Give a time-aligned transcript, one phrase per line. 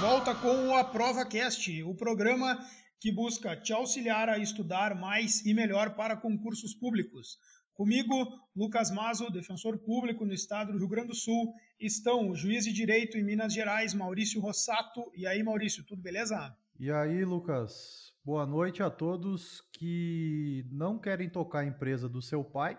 [0.00, 2.58] volta com o Aprova Cast, o programa
[3.00, 7.38] que busca te auxiliar a estudar mais e melhor para concursos públicos.
[7.72, 8.14] Comigo,
[8.54, 12.74] Lucas Mazo, defensor público no estado do Rio Grande do Sul, estão o juiz de
[12.74, 15.10] direito em Minas Gerais, Maurício Rossato.
[15.14, 16.54] E aí, Maurício, tudo beleza?
[16.78, 18.12] E aí, Lucas?
[18.22, 22.78] Boa noite a todos que não querem tocar a empresa do seu pai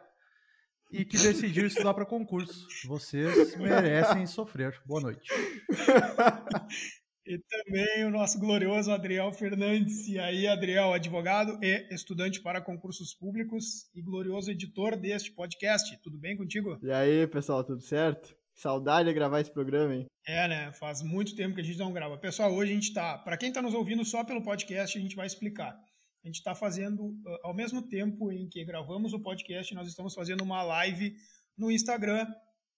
[0.91, 2.67] e que decidiram estudar para concurso.
[2.85, 4.79] Vocês merecem sofrer.
[4.85, 5.27] Boa noite.
[7.27, 10.07] E também o nosso glorioso Adriel Fernandes.
[10.07, 16.01] E aí, Adriel, advogado e estudante para concursos públicos e glorioso editor deste podcast.
[16.01, 16.79] Tudo bem contigo?
[16.81, 18.33] E aí, pessoal, tudo certo?
[18.53, 20.05] Saudade de gravar esse programa, hein?
[20.25, 20.71] É, né?
[20.71, 22.17] Faz muito tempo que a gente não grava.
[22.17, 23.17] Pessoal, hoje a gente tá.
[23.17, 25.77] Para quem está nos ouvindo só pelo podcast, a gente vai explicar.
[26.23, 27.13] A gente está fazendo,
[27.43, 31.13] ao mesmo tempo em que gravamos o podcast, nós estamos fazendo uma live
[31.57, 32.25] no Instagram,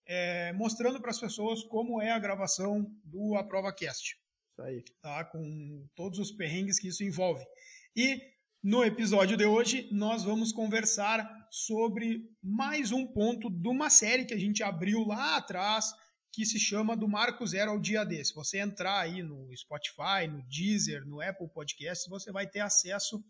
[0.07, 4.18] é, mostrando para as pessoas como é a gravação do AprovaCast.
[4.59, 4.83] Isso aí.
[5.01, 5.23] Tá?
[5.23, 7.45] Com todos os perrengues que isso envolve.
[7.95, 8.21] E
[8.61, 14.33] no episódio de hoje, nós vamos conversar sobre mais um ponto de uma série que
[14.33, 15.93] a gente abriu lá atrás,
[16.33, 18.23] que se chama Do Marco Zero ao Dia D.
[18.23, 23.23] Se você entrar aí no Spotify, no Deezer, no Apple Podcasts, você vai ter acesso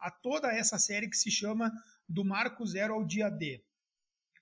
[0.00, 1.72] a toda essa série que se chama
[2.08, 3.62] Do Marco Zero ao Dia D.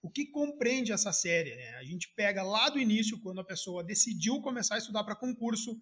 [0.02, 1.54] O que compreende essa série?
[1.54, 1.76] Né?
[1.76, 5.78] A gente pega lá do início, quando a pessoa decidiu começar a estudar para concurso,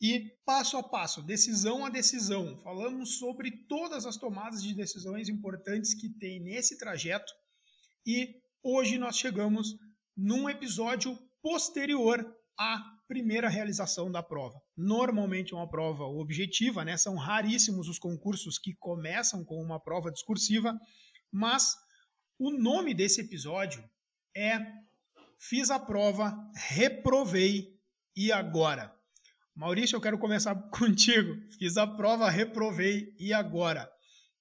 [0.00, 5.94] e passo a passo, decisão a decisão, falamos sobre todas as tomadas de decisões importantes
[5.94, 7.32] que tem nesse trajeto
[8.06, 9.74] e hoje nós chegamos
[10.16, 12.24] num episódio posterior
[12.58, 14.60] à primeira realização da prova.
[14.76, 16.96] Normalmente é uma prova objetiva, né?
[16.96, 20.78] São raríssimos os concursos que começam com uma prova discursiva,
[21.32, 21.74] mas
[22.38, 23.82] o nome desse episódio
[24.36, 24.58] é
[25.40, 27.78] Fiz a prova, reprovei
[28.16, 28.92] e agora.
[29.58, 31.34] Maurício, eu quero começar contigo.
[31.58, 33.90] Fiz a prova, reprovei e agora?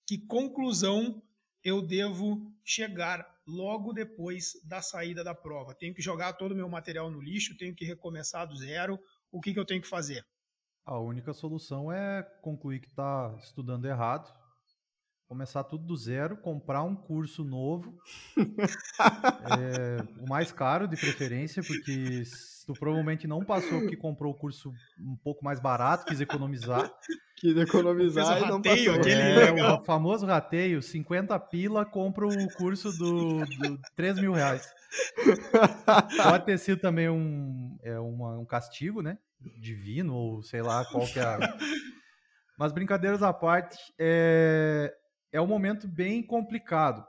[0.05, 1.19] Que conclusão
[1.63, 5.73] eu devo chegar logo depois da saída da prova?
[5.73, 7.57] Tenho que jogar todo o meu material no lixo?
[7.57, 8.99] Tenho que recomeçar do zero?
[9.31, 10.23] O que, que eu tenho que fazer?
[10.85, 14.31] A única solução é concluir que está estudando errado,
[15.27, 17.93] começar tudo do zero, comprar um curso novo,
[18.37, 22.23] é, o mais caro de preferência, porque
[22.65, 26.89] tu provavelmente não passou que comprou o curso um pouco mais barato, quis economizar.
[27.35, 28.95] Quis economizar e não passou.
[28.95, 34.67] É, o famoso rateio, 50 pila, compra o curso do, do 3 mil reais.
[36.23, 39.17] Pode ter sido também um, é, uma, um castigo, né?
[39.59, 41.37] Divino, ou sei lá qual que é.
[42.57, 44.91] Mas brincadeiras à parte, é,
[45.31, 47.05] é um momento bem complicado.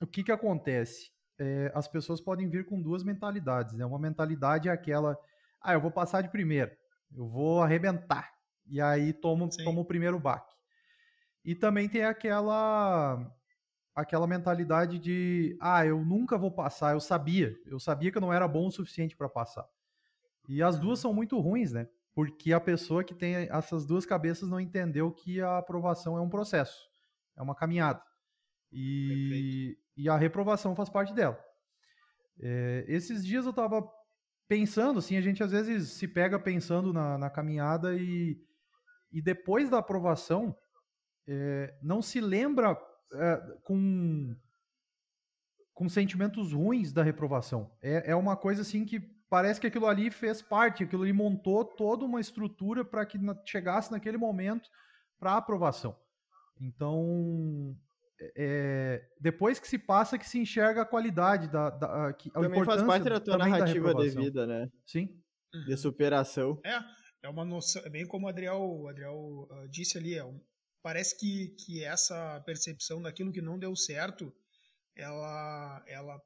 [0.00, 1.10] O que, que acontece?
[1.38, 3.74] É, as pessoas podem vir com duas mentalidades.
[3.74, 3.84] Né?
[3.84, 5.16] Uma mentalidade é aquela,
[5.60, 6.76] ah, eu vou passar de primeira,
[7.16, 8.30] eu vou arrebentar,
[8.66, 10.52] e aí tomo, tomo o primeiro baque.
[11.44, 13.34] E também tem aquela
[13.94, 18.32] aquela mentalidade de, ah, eu nunca vou passar, eu sabia, eu sabia que eu não
[18.32, 19.66] era bom o suficiente para passar.
[20.48, 21.88] E as duas são muito ruins, né?
[22.14, 26.28] Porque a pessoa que tem essas duas cabeças não entendeu que a aprovação é um
[26.28, 26.88] processo
[27.38, 28.02] é uma caminhada.
[28.70, 31.38] E, e a reprovação faz parte dela.
[32.40, 33.88] É, esses dias eu estava
[34.46, 38.40] pensando, assim, a gente às vezes se pega pensando na, na caminhada e,
[39.12, 40.56] e depois da aprovação
[41.26, 42.76] é, não se lembra
[43.12, 44.34] é, com,
[45.74, 47.70] com sentimentos ruins da reprovação.
[47.80, 51.64] É, é uma coisa assim que parece que aquilo ali fez parte, aquilo ali montou
[51.64, 54.70] toda uma estrutura para que chegasse naquele momento
[55.18, 55.96] para a aprovação.
[56.60, 57.76] Então,
[58.36, 62.64] é, depois que se passa que se enxerga a qualidade da, da que, a também
[62.64, 64.70] faz parte da tua narrativa da de vida, né?
[64.86, 65.22] Sim.
[65.66, 66.60] De superação.
[66.64, 66.78] É,
[67.22, 70.40] é uma noção, é bem como o Adriel, o Adriel uh, disse ali, é um,
[70.82, 74.34] parece que, que essa percepção daquilo que não deu certo,
[74.96, 76.20] ela, ela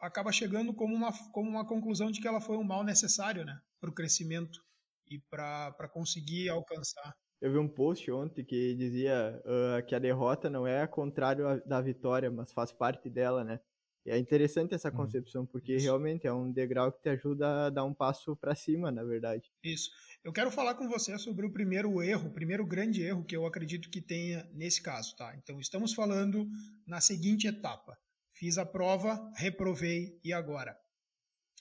[0.00, 3.60] acaba chegando como uma, como uma conclusão de que ela foi um mal necessário, né,
[3.80, 4.60] para o crescimento
[5.08, 7.14] e para conseguir alcançar.
[7.40, 11.80] Eu vi um post ontem que dizia uh, que a derrota não é contrário da
[11.80, 13.60] vitória, mas faz parte dela, né?
[14.04, 14.96] E é interessante essa uhum.
[14.96, 15.84] concepção, porque Isso.
[15.84, 19.50] realmente é um degrau que te ajuda a dar um passo para cima, na verdade.
[19.62, 19.90] Isso.
[20.24, 23.46] Eu quero falar com você sobre o primeiro erro, o primeiro grande erro que eu
[23.46, 25.34] acredito que tenha nesse caso, tá?
[25.36, 26.46] Então, estamos falando
[26.86, 27.96] na seguinte etapa.
[28.34, 30.78] Fiz a prova, reprovei e agora?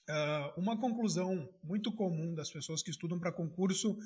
[0.09, 3.97] Uh, uma conclusão muito comum das pessoas que estudam para concurso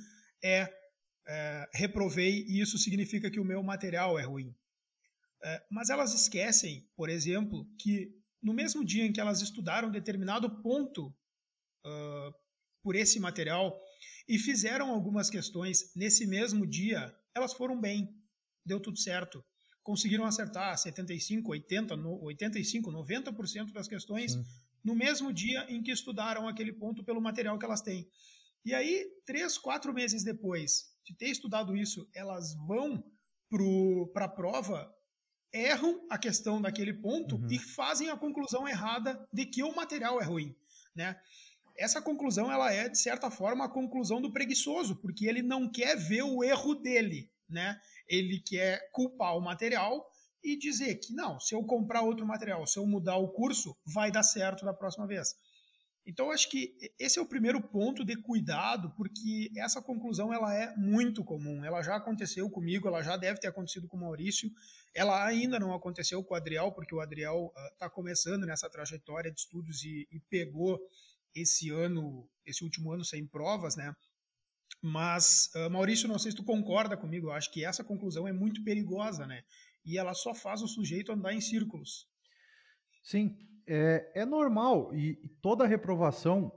[0.44, 0.83] é
[1.28, 4.56] é, reprovei e isso significa que o meu material é ruim.
[5.44, 8.12] É, mas elas esquecem, por exemplo, que
[8.42, 11.08] no mesmo dia em que elas estudaram determinado ponto
[11.86, 12.34] uh,
[12.82, 13.80] por esse material,
[14.28, 18.10] e fizeram algumas questões nesse mesmo dia, elas foram bem,
[18.66, 19.44] deu tudo certo.
[19.82, 24.44] Conseguiram acertar 75, 80, 85, 90% das questões Sim.
[24.84, 28.10] no mesmo dia em que estudaram aquele ponto pelo material que elas têm.
[28.66, 33.04] E aí, três, quatro meses depois de ter estudado isso, elas vão
[34.14, 34.92] para a prova,
[35.52, 37.48] erram a questão daquele ponto uhum.
[37.52, 40.56] e fazem a conclusão errada de que o material é ruim,
[40.96, 41.20] né?
[41.78, 45.96] Essa conclusão ela é de certa forma a conclusão do preguiçoso, porque ele não quer
[45.96, 47.80] ver o erro dele, né?
[48.08, 50.08] Ele quer culpar o material
[50.44, 54.12] e dizer que não, se eu comprar outro material, se eu mudar o curso, vai
[54.12, 55.36] dar certo da próxima vez.
[56.06, 60.76] Então, acho que esse é o primeiro ponto de cuidado, porque essa conclusão ela é
[60.76, 61.64] muito comum.
[61.64, 64.52] Ela já aconteceu comigo, ela já deve ter acontecido com o Maurício.
[64.94, 69.32] Ela ainda não aconteceu com o Adriel, porque o Adriel está uh, começando nessa trajetória
[69.32, 70.78] de estudos e, e, pegou
[71.34, 73.96] esse ano, esse último ano sem provas, né?
[74.82, 78.34] Mas, uh, Maurício, não sei se tu concorda comigo, eu acho que essa conclusão é
[78.34, 79.42] muito perigosa, né?
[79.86, 82.10] E ela só faz o sujeito andar em círculos.
[83.02, 86.52] Sim, é, é normal e, toda reprovação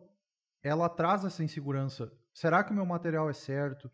[0.63, 2.11] ela traz essa insegurança.
[2.35, 3.91] Será que o meu material é certo?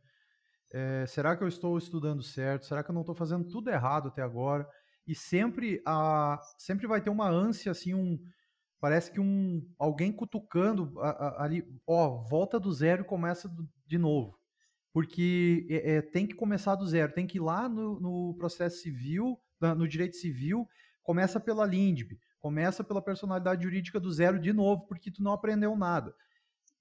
[0.73, 2.67] É, será que eu estou estudando certo?
[2.67, 4.67] Será que eu não estou fazendo tudo errado até agora?
[5.07, 8.19] E sempre a, sempre vai ter uma ânsia assim, um
[8.81, 13.69] parece que um alguém cutucando a, a, ali, ó, volta do zero e começa do,
[13.87, 14.37] de novo,
[14.93, 18.79] porque é, é, tem que começar do zero, tem que ir lá no, no processo
[18.79, 20.67] civil, no direito civil,
[21.03, 25.77] começa pela LINDB, Começa pela personalidade jurídica do zero de novo, porque tu não aprendeu
[25.77, 26.13] nada.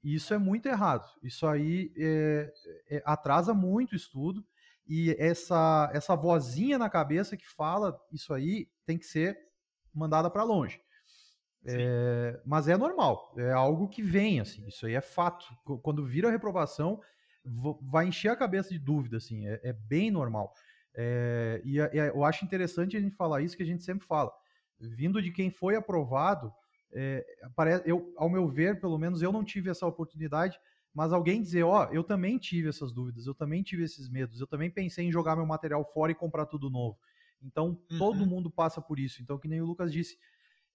[0.03, 1.07] E isso é muito errado.
[1.21, 2.51] Isso aí é,
[2.89, 4.43] é, atrasa muito o estudo.
[4.87, 9.37] E essa, essa vozinha na cabeça que fala isso aí tem que ser
[9.93, 10.81] mandada para longe.
[11.63, 15.45] É, mas é normal, é algo que vem, assim, isso aí é fato.
[15.83, 16.99] Quando vira a reprovação,
[17.83, 20.51] vai encher a cabeça de dúvida, assim, é, é bem normal.
[20.95, 24.31] É, e eu acho interessante a gente falar isso que a gente sempre fala
[24.89, 26.51] vindo de quem foi aprovado,
[26.93, 27.25] é,
[27.85, 30.59] eu, ao meu ver, pelo menos eu não tive essa oportunidade,
[30.93, 34.41] mas alguém dizer, ó, oh, eu também tive essas dúvidas, eu também tive esses medos,
[34.41, 36.97] eu também pensei em jogar meu material fora e comprar tudo novo.
[37.41, 37.97] Então, uhum.
[37.97, 39.21] todo mundo passa por isso.
[39.21, 40.17] Então, que nem o Lucas disse,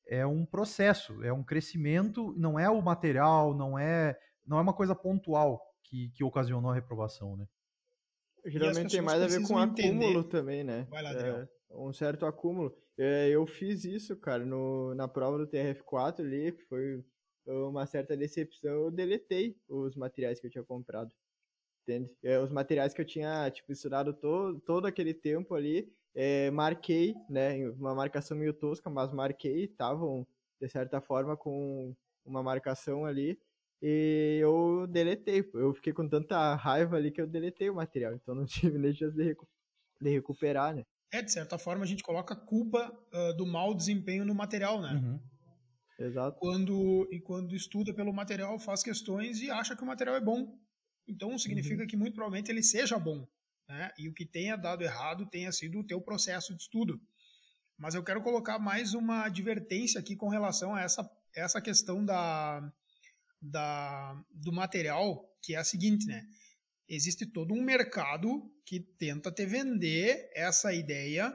[0.08, 4.72] é um processo, é um crescimento, não é o material, não é, não é uma
[4.72, 7.46] coisa pontual que, que ocasionou a reprovação, né?
[8.46, 9.88] Geralmente tem mais a ver com entender.
[9.88, 10.86] acúmulo também, né?
[10.88, 12.72] Vai lá, é, um certo acúmulo.
[12.98, 17.04] É, eu fiz isso, cara, no, na prova do TRF4 ali, que foi
[17.46, 21.14] uma certa decepção, eu deletei os materiais que eu tinha comprado.
[21.82, 22.10] Entende?
[22.22, 27.14] É, os materiais que eu tinha, tipo, estudado todo, todo aquele tempo ali, é, marquei,
[27.30, 30.26] né, uma marcação meio tosca, mas marquei, estavam,
[30.60, 31.94] de certa forma, com
[32.24, 33.38] uma marcação ali,
[33.82, 35.48] e eu deletei.
[35.54, 38.92] Eu fiquei com tanta raiva ali que eu deletei o material, então não tive nem
[38.94, 39.46] chance de, recu
[40.00, 40.84] de recuperar, né.
[41.12, 44.80] É, de certa forma, a gente coloca a culpa uh, do mau desempenho no material,
[44.80, 44.92] né?
[44.92, 45.20] Uhum.
[45.98, 46.38] Exato.
[46.38, 50.58] Quando, e quando estuda pelo material, faz questões e acha que o material é bom.
[51.08, 51.86] Então, significa uhum.
[51.86, 53.26] que muito provavelmente ele seja bom.
[53.68, 53.90] Né?
[53.98, 57.00] E o que tenha dado errado tenha sido o teu processo de estudo.
[57.78, 62.72] Mas eu quero colocar mais uma advertência aqui com relação a essa, essa questão da,
[63.40, 66.24] da, do material, que é a seguinte, né?
[66.88, 71.32] Existe todo um mercado que tenta te vender essa ideia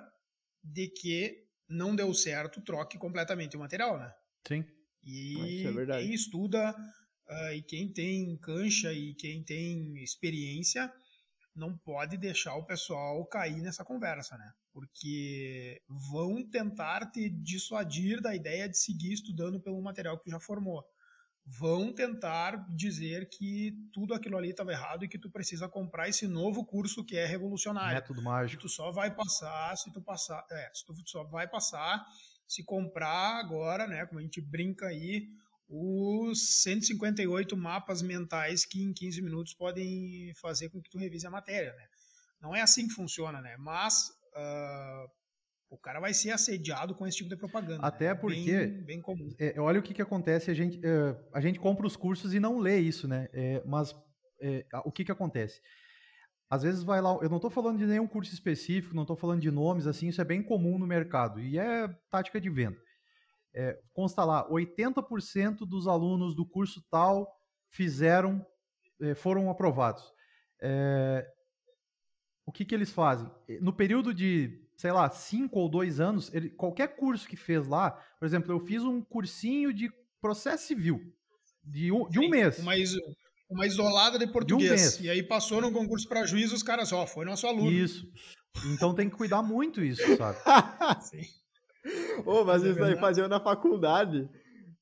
[0.63, 4.12] de que não deu certo, troque completamente o material, né?
[4.48, 4.65] Sim.
[5.03, 10.91] E é quem estuda uh, e quem tem cancha e quem tem experiência
[11.55, 14.51] não pode deixar o pessoal cair nessa conversa, né?
[14.72, 15.81] Porque
[16.12, 20.84] vão tentar te dissuadir da ideia de seguir estudando pelo material que tu já formou
[21.45, 26.27] vão tentar dizer que tudo aquilo ali estava errado e que tu precisa comprar esse
[26.27, 27.95] novo curso que é revolucionário.
[27.95, 28.62] Método mágico.
[28.62, 32.05] Que tu só vai passar se tu passar, é, se tu só vai passar
[32.48, 35.25] se comprar agora, né, como a gente brinca aí,
[35.69, 41.31] os 158 mapas mentais que em 15 minutos podem fazer com que tu revise a
[41.31, 41.88] matéria, né?
[42.41, 43.55] Não é assim que funciona, né?
[43.57, 45.10] Mas uh,
[45.71, 47.81] o cara vai ser assediado com esse tipo de propaganda.
[47.81, 48.15] Até né?
[48.15, 48.67] porque.
[48.67, 49.29] Bem, bem comum.
[49.39, 52.39] É, olha o que, que acontece, a gente, é, a gente compra os cursos e
[52.39, 53.29] não lê isso, né?
[53.31, 53.95] É, mas
[54.41, 55.61] é, o que, que acontece?
[56.49, 59.39] Às vezes vai lá, eu não estou falando de nenhum curso específico, não estou falando
[59.39, 62.77] de nomes, assim, isso é bem comum no mercado e é tática de venda.
[63.55, 67.25] É, consta lá, 80% dos alunos do curso tal
[67.69, 68.45] fizeram,
[69.01, 70.03] é, foram aprovados.
[72.45, 73.31] o que, que eles fazem?
[73.61, 77.91] No período de sei lá, cinco ou dois anos, ele, qualquer curso que fez lá,
[78.19, 81.00] por exemplo, eu fiz um cursinho de processo civil
[81.63, 82.57] de um, de um mês.
[82.57, 83.00] Uma ISO,
[83.47, 85.00] uma isolada de português.
[85.00, 87.71] Um e aí passou no concurso para juiz, os caras, ó, foi nosso aluno.
[87.71, 88.07] Isso.
[88.73, 90.39] Então tem que cuidar muito isso, sabe?
[91.05, 91.27] Sim.
[92.25, 94.27] Ô, mas é isso aí faziam na faculdade.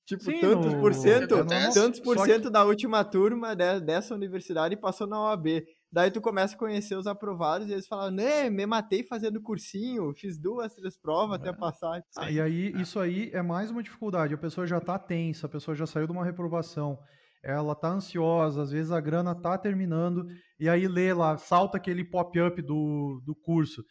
[0.06, 0.80] Tipo, Sim, tantos no...
[0.80, 2.50] por cento, tantos por cento que...
[2.50, 5.62] da última turma dessa universidade passou na OAB.
[5.92, 10.14] Daí tu começa a conhecer os aprovados e eles falam, né, me matei fazendo cursinho,
[10.16, 11.42] fiz duas, três provas é.
[11.42, 12.04] até passar.
[12.16, 12.82] Ah, e aí, é.
[12.82, 14.34] isso aí é mais uma dificuldade.
[14.34, 17.00] A pessoa já tá tensa, a pessoa já saiu de uma reprovação,
[17.44, 20.28] ela tá ansiosa, às vezes a grana tá terminando,
[20.60, 23.84] e aí lê lá, salta aquele pop-up do, do curso.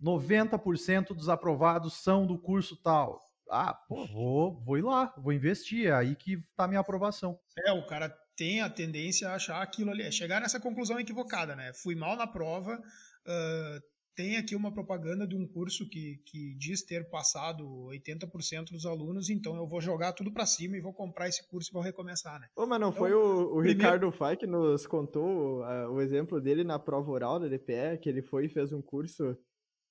[0.00, 3.20] 90% dos aprovados são do curso tal.
[3.50, 7.36] Ah, pô, vou, vou ir lá, vou investir, é aí que tá a minha aprovação.
[7.66, 11.54] É, o cara tem a tendência a achar aquilo ali, é chegar nessa conclusão equivocada,
[11.54, 11.72] né?
[11.74, 13.82] Fui mal na prova, uh,
[14.16, 19.28] tem aqui uma propaganda de um curso que, que diz ter passado 80% dos alunos,
[19.28, 22.40] então eu vou jogar tudo para cima e vou comprar esse curso e vou recomeçar,
[22.40, 22.46] né?
[22.56, 23.78] Ô, mas não então, foi o, o primeiro...
[23.78, 28.08] Ricardo Fai que nos contou uh, o exemplo dele na prova oral da DPE, que
[28.08, 29.36] ele foi e fez um curso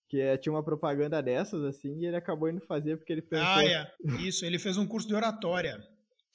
[0.09, 3.45] que é, tinha uma propaganda dessas, assim, e ele acabou indo fazer porque ele pensou...
[3.45, 3.93] Ah, é.
[4.23, 5.79] Isso, ele fez um curso de oratória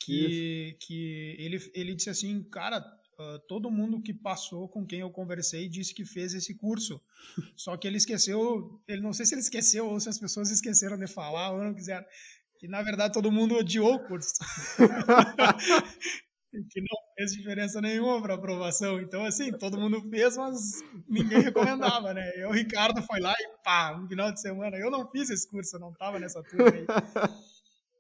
[0.05, 2.79] que, que ele, ele disse assim, cara,
[3.19, 7.01] uh, todo mundo que passou com quem eu conversei disse que fez esse curso.
[7.57, 10.99] Só que ele esqueceu, ele não sei se ele esqueceu ou se as pessoas esqueceram
[10.99, 12.05] de falar ou não quiseram.
[12.59, 14.33] Que na verdade todo mundo odiou o curso.
[16.71, 19.01] que não fez diferença nenhuma para aprovação.
[19.01, 22.31] Então, assim, todo mundo fez, mas ninguém recomendava, né?
[22.37, 25.49] Eu, o Ricardo, foi lá e pá, no final de semana, eu não fiz esse
[25.49, 26.87] curso, eu não estava nessa turma aí.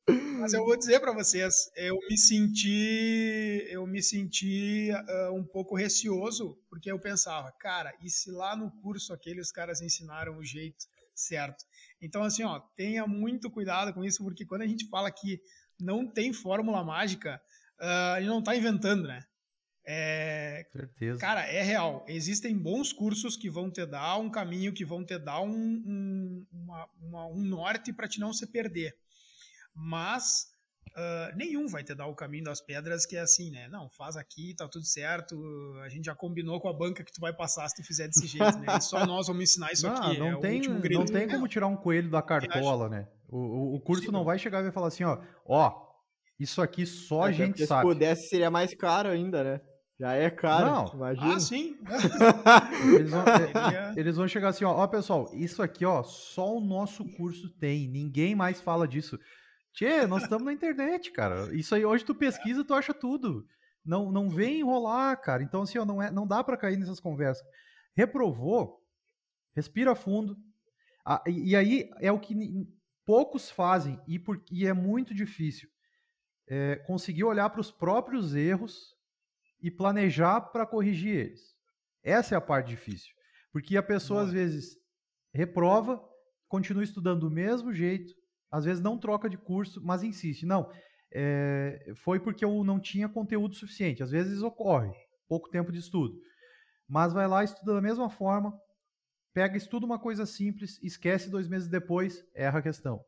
[0.09, 5.75] Mas eu vou dizer para vocês, eu me senti, eu me senti uh, um pouco
[5.75, 10.87] receoso, porque eu pensava, cara, e se lá no curso aqueles caras ensinaram o jeito
[11.15, 11.65] certo?
[12.01, 15.41] Então, assim, ó, tenha muito cuidado com isso, porque quando a gente fala que
[15.81, 17.41] não tem fórmula mágica,
[17.81, 19.25] uh, a gente não está inventando, né?
[19.87, 21.21] É, Certeza.
[21.21, 22.05] Cara, é real.
[22.09, 26.47] Existem bons cursos que vão te dar um caminho, que vão te dar um, um,
[26.51, 28.97] uma, uma, um norte para te não se perder
[29.75, 30.47] mas
[30.97, 33.69] uh, nenhum vai te dar o caminho das pedras que é assim, né?
[33.69, 35.37] Não, faz aqui, tá tudo certo,
[35.85, 38.27] a gente já combinou com a banca que tu vai passar se tu fizer desse
[38.27, 38.77] jeito, né?
[38.77, 40.19] E só nós vamos ensinar isso não, aqui.
[40.19, 43.09] Não, é tem, não tem como tirar um coelho da cartola, né?
[43.29, 44.13] O, o curso Sim.
[44.13, 45.85] não vai chegar e vai falar assim, ó, ó,
[46.39, 47.89] isso aqui só Até a gente sabe.
[47.89, 49.61] Se pudesse, seria mais caro ainda, né?
[49.99, 50.95] Já é caro, não.
[50.95, 51.35] imagina.
[51.37, 51.77] Ah, sim.
[52.95, 53.25] eles, vão,
[53.97, 57.89] eles, vão, chegar assim, ó, ó, pessoal, isso aqui, ó, só o nosso curso tem,
[57.89, 59.19] ninguém mais fala disso.
[59.75, 61.53] Tchê, nós estamos na internet, cara.
[61.53, 63.45] Isso aí, hoje tu pesquisa, tu acha tudo.
[63.85, 65.43] Não, não vem enrolar, cara.
[65.43, 67.45] Então, assim, ó, não, é, não dá para cair nessas conversas.
[67.97, 68.81] Reprovou,
[69.53, 70.39] respira fundo.
[71.05, 72.37] Ah, e, e, aí é o que
[73.05, 75.69] poucos fazem, e, por, e é muito difícil.
[76.47, 78.95] É, conseguir olhar para os próprios erros
[79.61, 81.53] e planejar para corrigir eles.
[82.01, 83.13] Essa é a parte difícil.
[83.51, 84.79] Porque a pessoa, às vezes,
[85.33, 86.01] reprova,
[86.47, 88.15] continua estudando do mesmo jeito,
[88.55, 90.47] às vezes não troca de curso, mas insiste.
[90.47, 90.71] Não,
[91.13, 94.01] é, foi porque eu não tinha conteúdo suficiente.
[94.01, 94.93] Às vezes ocorre,
[95.29, 96.15] pouco tempo de estudo.
[96.89, 98.57] Mas vai lá, estuda da mesma forma,
[99.33, 103.05] pega, estuda uma coisa simples, esquece dois meses depois, erra a questão.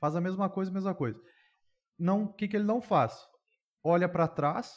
[0.00, 1.20] Faz a mesma coisa, mesma coisa.
[1.98, 3.18] Não, o que, que ele não faz?
[3.82, 4.72] Olha para trás,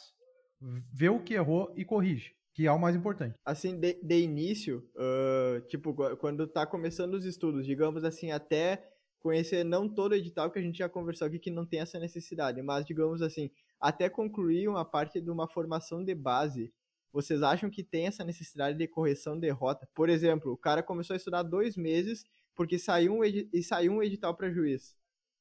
[0.92, 3.36] vê o que errou e corrige, que é o mais importante.
[3.44, 9.64] Assim, de, de início, uh, tipo, quando está começando os estudos, digamos assim, até conhecer
[9.64, 12.62] não todo o edital que a gente já conversou aqui que não tem essa necessidade,
[12.62, 16.72] mas digamos assim, até concluir uma parte de uma formação de base,
[17.12, 19.88] vocês acham que tem essa necessidade de correção de rota?
[19.94, 24.02] Por exemplo, o cara começou a estudar dois meses porque saiu um, e saiu um
[24.02, 24.96] edital para juiz.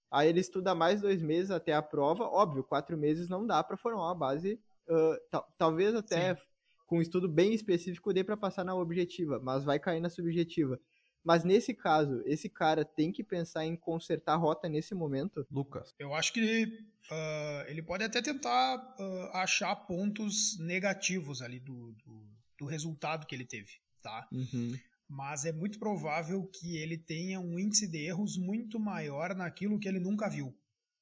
[0.09, 2.23] Aí ele estuda mais dois meses até a prova.
[2.23, 6.41] Óbvio, quatro meses não dá para formar uma base, uh, talvez até Sim.
[6.85, 10.79] com um estudo bem específico dê para passar na objetiva, mas vai cair na subjetiva.
[11.23, 15.45] Mas nesse caso, esse cara tem que pensar em consertar a rota nesse momento?
[15.51, 15.93] Lucas.
[15.99, 16.65] Eu acho que
[17.11, 22.27] uh, ele pode até tentar uh, achar pontos negativos ali do, do,
[22.59, 24.27] do, resultado que ele teve, tá?
[24.31, 24.77] Uhum.
[25.09, 29.87] Mas é muito provável que ele tenha um índice de erros muito maior naquilo que
[29.87, 30.57] ele nunca viu,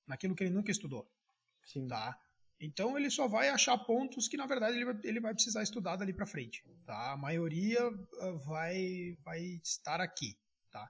[0.08, 1.08] naquilo que ele nunca estudou.
[1.64, 1.88] Sim.
[1.88, 2.20] Tá?
[2.60, 5.98] Então ele só vai achar pontos que na verdade ele vai, ele vai precisar estudar
[5.98, 7.12] dali para frente, tá?
[7.12, 7.82] A maioria
[8.22, 10.38] ah, vai vai estar aqui,
[10.72, 10.90] tá?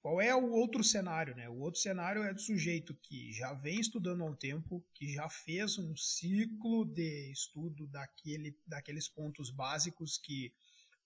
[0.00, 1.48] Qual é o outro cenário, né?
[1.48, 5.28] O outro cenário é do sujeito que já vem estudando há um tempo, que já
[5.30, 10.52] fez um ciclo de estudo daquele, daqueles pontos básicos que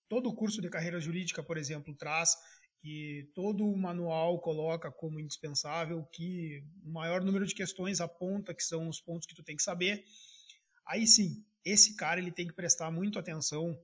[0.09, 2.35] todo curso de carreira jurídica, por exemplo, traz
[2.81, 8.63] que todo o manual coloca como indispensável, que o maior número de questões aponta que
[8.63, 10.03] são os pontos que tu tem que saber.
[10.87, 13.77] Aí sim, esse cara ele tem que prestar muito atenção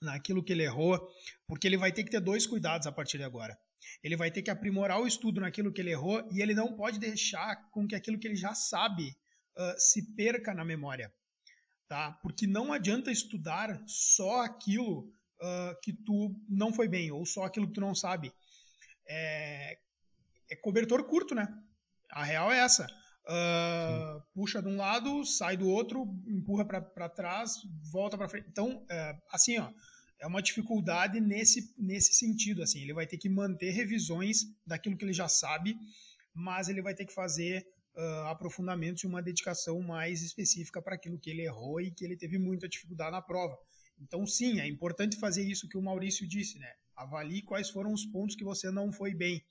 [0.00, 0.98] naquilo que ele errou,
[1.46, 3.58] porque ele vai ter que ter dois cuidados a partir de agora.
[4.02, 6.98] Ele vai ter que aprimorar o estudo naquilo que ele errou e ele não pode
[6.98, 9.10] deixar com que aquilo que ele já sabe
[9.56, 11.12] uh, se perca na memória,
[11.88, 12.12] tá?
[12.22, 17.66] Porque não adianta estudar só aquilo uh, que tu não foi bem ou só aquilo
[17.66, 18.32] que tu não sabe.
[19.06, 19.78] É,
[20.50, 21.48] é cobertor curto, né?
[22.10, 22.86] A real é essa.
[23.28, 27.56] Uh, puxa de um lado, sai do outro, empurra para trás,
[27.92, 28.48] volta para frente.
[28.48, 29.70] Então, uh, assim, ó,
[30.18, 32.62] é uma dificuldade nesse, nesse sentido.
[32.62, 35.76] Assim, ele vai ter que manter revisões daquilo que ele já sabe,
[36.34, 37.66] mas ele vai ter que fazer
[37.96, 42.16] uh, aprofundamentos e uma dedicação mais específica para aquilo que ele errou e que ele
[42.16, 43.58] teve muita dificuldade na prova.
[44.00, 46.72] Então, sim, é importante fazer isso que o Maurício disse, né?
[46.96, 49.44] Avalie quais foram os pontos que você não foi bem,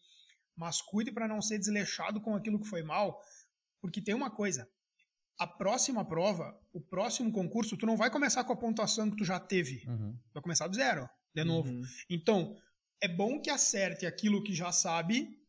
[0.55, 3.21] mas cuide para não ser desleixado com aquilo que foi mal,
[3.81, 4.69] porque tem uma coisa,
[5.37, 9.23] a próxima prova, o próximo concurso, tu não vai começar com a pontuação que tu
[9.23, 9.87] já teve.
[9.87, 10.17] Uhum.
[10.33, 11.69] Vai começar do zero, de novo.
[11.69, 11.83] Uhum.
[12.09, 12.57] Então,
[13.01, 15.39] é bom que acerte aquilo que já sabe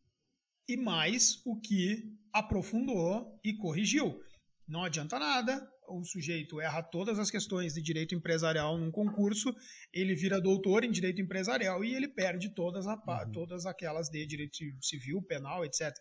[0.68, 4.22] e mais o que aprofundou e corrigiu.
[4.66, 9.54] Não adianta nada, o sujeito erra todas as questões de direito empresarial num concurso,
[9.92, 13.32] ele vira doutor em direito empresarial e ele perde todas, a, uhum.
[13.32, 15.92] todas aquelas de direito civil, penal, etc.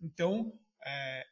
[0.00, 0.52] Então,
[0.84, 1.22] é,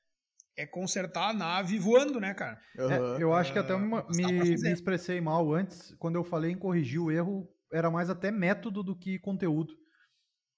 [0.59, 2.61] é consertar a nave voando, né, cara?
[2.79, 3.17] Uhum.
[3.17, 7.01] É, eu acho que até me, me, expressei mal antes, quando eu falei em corrigir
[7.01, 9.75] o erro, era mais até método do que conteúdo.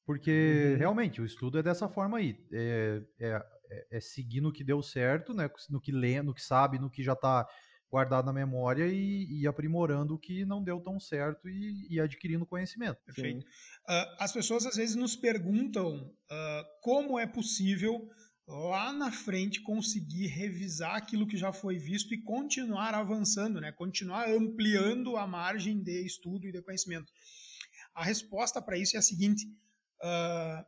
[0.05, 0.79] Porque, uhum.
[0.79, 2.37] realmente, o estudo é dessa forma aí.
[2.53, 3.43] É, é,
[3.91, 7.03] é, seguir no que deu certo, né, no que lê, no que sabe, no que
[7.03, 7.47] já está
[7.91, 12.47] guardado na memória e, e, aprimorando o que não deu tão certo e, e adquirindo
[12.47, 12.99] conhecimento.
[13.05, 13.45] Perfeito.
[13.45, 18.09] Uh, as pessoas às vezes nos perguntam uh, como é possível
[18.49, 23.71] lá na frente conseguir revisar aquilo que já foi visto e continuar avançando, né?
[23.73, 27.13] continuar ampliando a margem de estudo e de conhecimento.
[27.95, 29.47] A resposta para isso é a seguinte:
[30.03, 30.65] uh,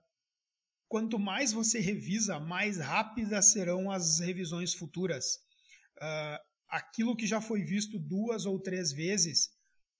[0.95, 5.41] quanto mais você revisa, mais rápidas serão as revisões futuras.
[5.97, 9.51] Uh, aquilo que já foi visto duas ou três vezes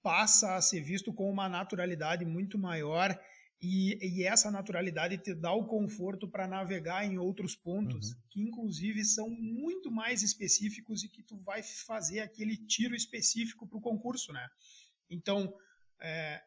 [0.05, 3.21] passa a ser visto com uma naturalidade muito maior
[3.61, 8.21] e, e, essa naturalidade te dá o conforto para navegar em outros pontos, uhum.
[8.31, 13.79] que inclusive são muito mais específicos e que tu vai fazer aquele tiro específico para
[13.79, 14.49] o concurso, né?
[15.11, 15.53] Então,
[16.01, 16.41] é,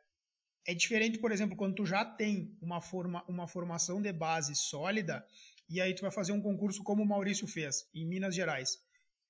[0.67, 5.25] é, diferente, por exemplo, quando tu já tem uma, forma, uma formação de base sólida
[5.69, 8.77] e aí tu vai fazer um concurso como o Maurício fez, em Minas Gerais.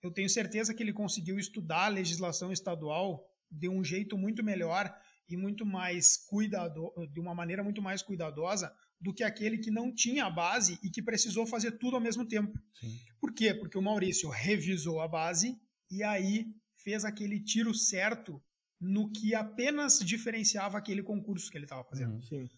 [0.01, 4.91] Eu tenho certeza que ele conseguiu estudar a legislação estadual de um jeito muito melhor
[5.29, 9.93] e muito mais cuidado, de uma maneira muito mais cuidadosa do que aquele que não
[9.93, 12.57] tinha a base e que precisou fazer tudo ao mesmo tempo.
[12.79, 12.99] Sim.
[13.19, 13.53] Por quê?
[13.53, 15.55] Porque o Maurício revisou a base
[15.91, 16.47] e aí
[16.77, 18.41] fez aquele tiro certo
[18.79, 22.13] no que apenas diferenciava aquele concurso que ele estava fazendo.
[22.13, 22.21] Uhum.
[22.21, 22.49] Sim.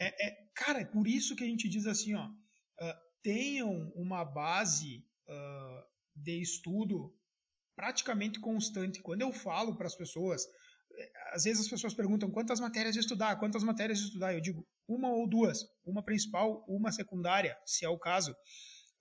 [0.00, 4.24] É, é, cara, é por isso que a gente diz assim, ó, uh, tenham uma
[4.24, 5.84] base uh,
[6.16, 7.14] de estudo
[7.76, 9.02] praticamente constante.
[9.02, 10.42] Quando eu falo para as pessoas,
[11.32, 14.34] às vezes as pessoas perguntam quantas matérias estudar, quantas matérias estudar.
[14.34, 18.34] Eu digo uma ou duas, uma principal, uma secundária, se é o caso.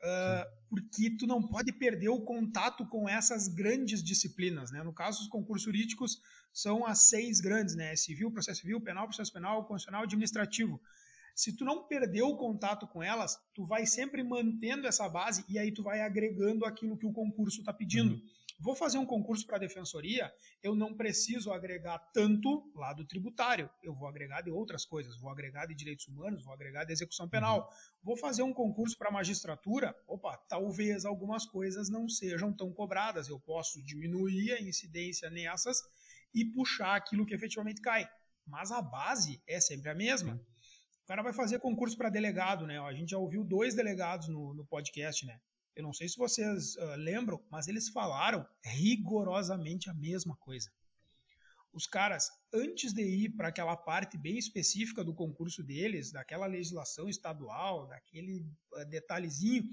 [0.02, 4.82] Uh, porque tu não pode perder o contato com essas grandes disciplinas, né?
[4.84, 6.22] No caso, os concursos jurídicos
[6.54, 7.96] são as seis grandes, né?
[7.96, 10.80] Civil, processo civil, penal, processo penal, constitucional, administrativo.
[11.36, 15.58] Se tu não perder o contato com elas, tu vai sempre mantendo essa base e
[15.58, 18.14] aí tu vai agregando aquilo que o concurso está pedindo.
[18.14, 18.22] Uhum.
[18.62, 20.30] Vou fazer um concurso para a defensoria,
[20.62, 25.66] eu não preciso agregar tanto lado tributário, eu vou agregar de outras coisas, vou agregar
[25.66, 27.62] de direitos humanos, vou agregar de execução penal.
[27.62, 28.00] Uhum.
[28.04, 33.30] Vou fazer um concurso para a magistratura, opa, talvez algumas coisas não sejam tão cobradas,
[33.30, 35.82] eu posso diminuir a incidência nessas
[36.34, 38.10] e puxar aquilo que efetivamente cai.
[38.46, 40.34] Mas a base é sempre a mesma.
[40.34, 40.40] Uhum.
[41.04, 42.78] O cara vai fazer concurso para delegado, né?
[42.78, 45.40] A gente já ouviu dois delegados no, no podcast, né?
[45.76, 50.72] Eu não sei se vocês uh, lembram, mas eles falaram rigorosamente a mesma coisa.
[51.72, 57.08] Os caras, antes de ir para aquela parte bem específica do concurso deles, daquela legislação
[57.08, 59.64] estadual, daquele uh, detalhezinho,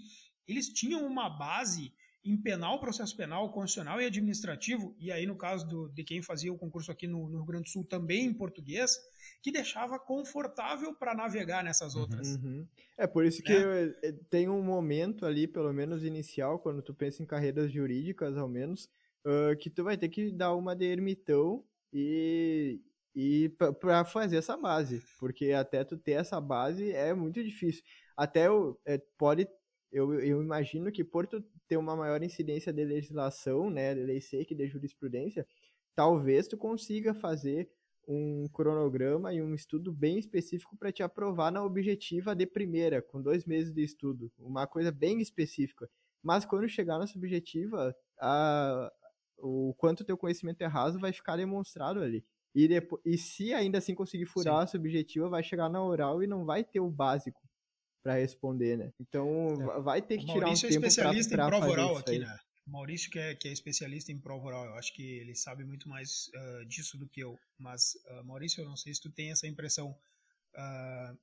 [0.46, 1.92] eles tinham uma base
[2.26, 6.52] em penal, processo penal, constitucional e administrativo, e aí no caso do, de quem fazia
[6.52, 8.98] o concurso aqui no, no Rio Grande do Sul também em português,
[9.42, 12.00] que deixava confortável para navegar nessas uhum.
[12.02, 12.36] outras.
[12.36, 12.66] Uhum.
[12.98, 13.94] É por isso que é.
[14.02, 18.48] Eh, tem um momento ali, pelo menos inicial, quando tu pensa em carreiras jurídicas, ao
[18.48, 18.90] menos,
[19.24, 22.80] uh, que tu vai ter que dar uma de ermitão e,
[23.14, 23.48] e
[23.80, 27.82] para fazer essa base, porque até tu ter essa base é muito difícil.
[28.16, 29.46] Até o, é, pode
[29.96, 34.20] eu, eu imagino que por tu ter uma maior incidência de legislação, né, de lei
[34.20, 35.46] seca e de jurisprudência,
[35.94, 37.70] talvez tu consiga fazer
[38.06, 43.22] um cronograma e um estudo bem específico para te aprovar na objetiva de primeira, com
[43.22, 45.88] dois meses de estudo, uma coisa bem específica.
[46.22, 48.92] Mas quando chegar na subjetiva, a,
[49.38, 52.22] o quanto teu conhecimento é raso vai ficar demonstrado ali.
[52.54, 54.64] E, depois, e se ainda assim conseguir furar Sim.
[54.64, 57.40] a subjetiva, vai chegar na oral e não vai ter o básico
[58.06, 58.92] para responder, né?
[59.00, 59.80] Então é.
[59.80, 62.38] vai ter que tirar um é tempo para é especialista em prova oral aqui, né?
[62.64, 65.88] Maurício, que é, que é especialista em prova oral, eu acho que ele sabe muito
[65.88, 67.36] mais uh, disso do que eu.
[67.58, 69.90] Mas, uh, Maurício, eu não sei se tu tem essa impressão.
[70.54, 71.18] Uh,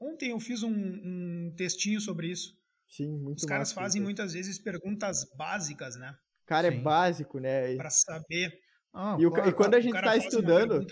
[0.00, 2.56] ontem eu fiz um, um, textinho sobre isso.
[2.88, 6.16] Sim, muito Os caras fazem muitas vezes perguntas básicas, né?
[6.46, 6.78] Cara, é Sim.
[6.78, 7.76] é básico, né?
[7.76, 8.56] Para saber.
[8.92, 10.86] Ah, e, o, e, quando a gente tá estudando.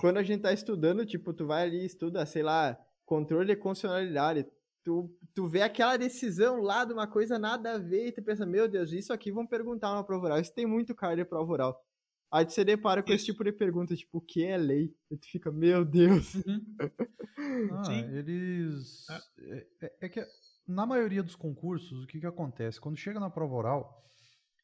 [0.00, 3.56] Quando a gente tá estudando, tipo, tu vai ali e estuda, sei lá, controle de
[3.56, 4.46] constitucionalidade
[4.86, 8.46] tu, tu vê aquela decisão lá de uma coisa nada a ver e tu pensa,
[8.46, 10.40] meu Deus, isso aqui vão perguntar uma prova oral.
[10.40, 11.84] Isso tem muito cara de prova oral.
[12.30, 14.94] Aí você depara com esse tipo de pergunta, tipo, o que é lei?
[15.10, 16.36] E tu fica, meu Deus.
[16.36, 16.76] Uhum.
[17.72, 19.10] ah, eles.
[19.10, 19.20] Ah.
[19.38, 20.24] É, é, é, que
[20.68, 22.80] na maioria dos concursos, o que, que acontece?
[22.80, 24.04] Quando chega na prova oral,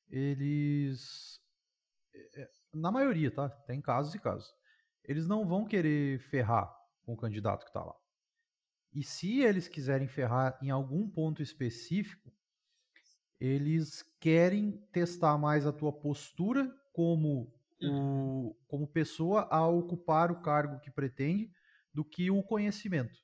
[0.08, 1.40] eles.
[2.14, 3.48] É, é, na maioria, tá?
[3.48, 4.52] Tem casos e casos.
[5.04, 6.72] Eles não vão querer ferrar
[7.04, 7.94] com o candidato que está lá.
[8.94, 12.32] E se eles quiserem ferrar em algum ponto específico,
[13.40, 18.48] eles querem testar mais a tua postura como, uhum.
[18.48, 21.50] o, como pessoa a ocupar o cargo que pretende
[21.92, 23.18] do que o conhecimento.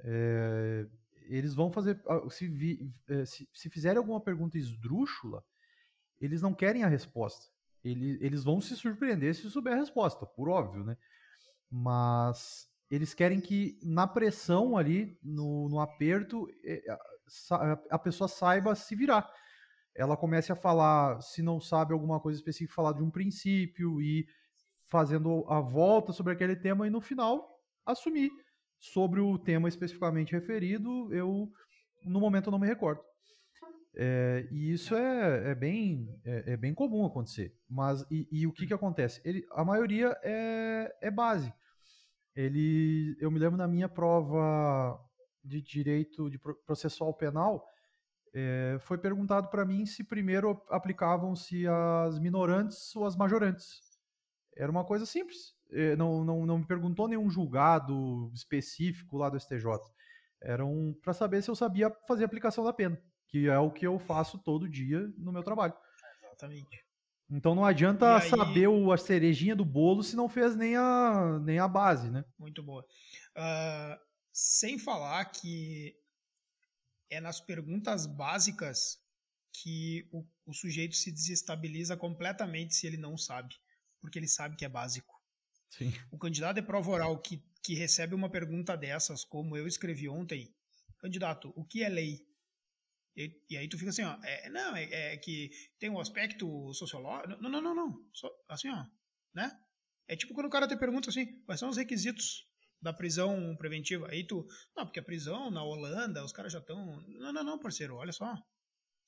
[0.00, 0.86] É,
[1.22, 2.00] eles vão fazer.
[2.30, 5.44] Se, vi, é, se, se fizerem alguma pergunta esdrúxula,
[6.20, 7.50] eles não querem a resposta.
[7.82, 10.96] Eles, eles vão se surpreender se souber a resposta, por óbvio, né?
[11.68, 16.84] Mas eles querem que na pressão ali, no, no aperto, é,
[17.90, 19.26] a pessoa saiba se virar.
[19.96, 24.26] Ela comece a falar, se não sabe alguma coisa específica, falar de um princípio e
[24.90, 27.48] fazendo a volta sobre aquele tema e no final
[27.86, 28.30] assumir
[28.78, 31.10] sobre o tema especificamente referido.
[31.14, 31.50] Eu,
[32.04, 33.00] no momento, não me recordo.
[33.96, 37.56] É, e isso é, é bem, é, é, bem comum acontecer.
[37.66, 39.22] Mas e, e o que, que acontece?
[39.24, 41.50] Ele, a maioria é, é base
[42.34, 44.98] ele, eu me lembro na minha prova
[45.44, 47.66] de direito de processual penal,
[48.34, 53.80] é, foi perguntado para mim se primeiro aplicavam-se as minorantes ou as majorantes.
[54.56, 55.54] Era uma coisa simples.
[55.70, 59.64] É, não, não, não me perguntou nenhum julgado específico lá do STJ.
[60.40, 63.86] Era um, para saber se eu sabia fazer aplicação da pena, que é o que
[63.86, 65.74] eu faço todo dia no meu trabalho.
[66.22, 66.84] Exatamente.
[67.32, 71.40] Então não adianta aí, saber o, a cerejinha do bolo se não fez nem a,
[71.42, 72.24] nem a base, né?
[72.38, 72.84] Muito boa.
[73.34, 73.98] Uh,
[74.32, 75.96] sem falar que
[77.10, 79.00] é nas perguntas básicas
[79.52, 83.54] que o, o, sujeito se desestabiliza completamente se ele não sabe,
[84.00, 85.20] porque ele sabe que é básico.
[85.70, 85.92] Sim.
[86.10, 90.54] O candidato de prova oral que, que recebe uma pergunta dessas, como eu escrevi ontem,
[90.98, 92.26] candidato, o que é lei?
[93.16, 96.72] E, e, aí tu fica assim, ó, é, não, é, é, que tem um aspecto
[96.72, 97.40] sociológico.
[97.42, 97.92] Não, não, não, não.
[98.12, 98.84] Só, assim, ó,
[99.34, 99.50] né?
[100.08, 102.46] É tipo quando o cara te pergunta assim, quais são os requisitos
[102.80, 104.08] da prisão preventiva?
[104.10, 104.46] Aí tu,
[104.76, 107.02] não, porque a prisão na Holanda, os caras já estão.
[107.06, 108.34] Não, não, não, parceiro, olha só.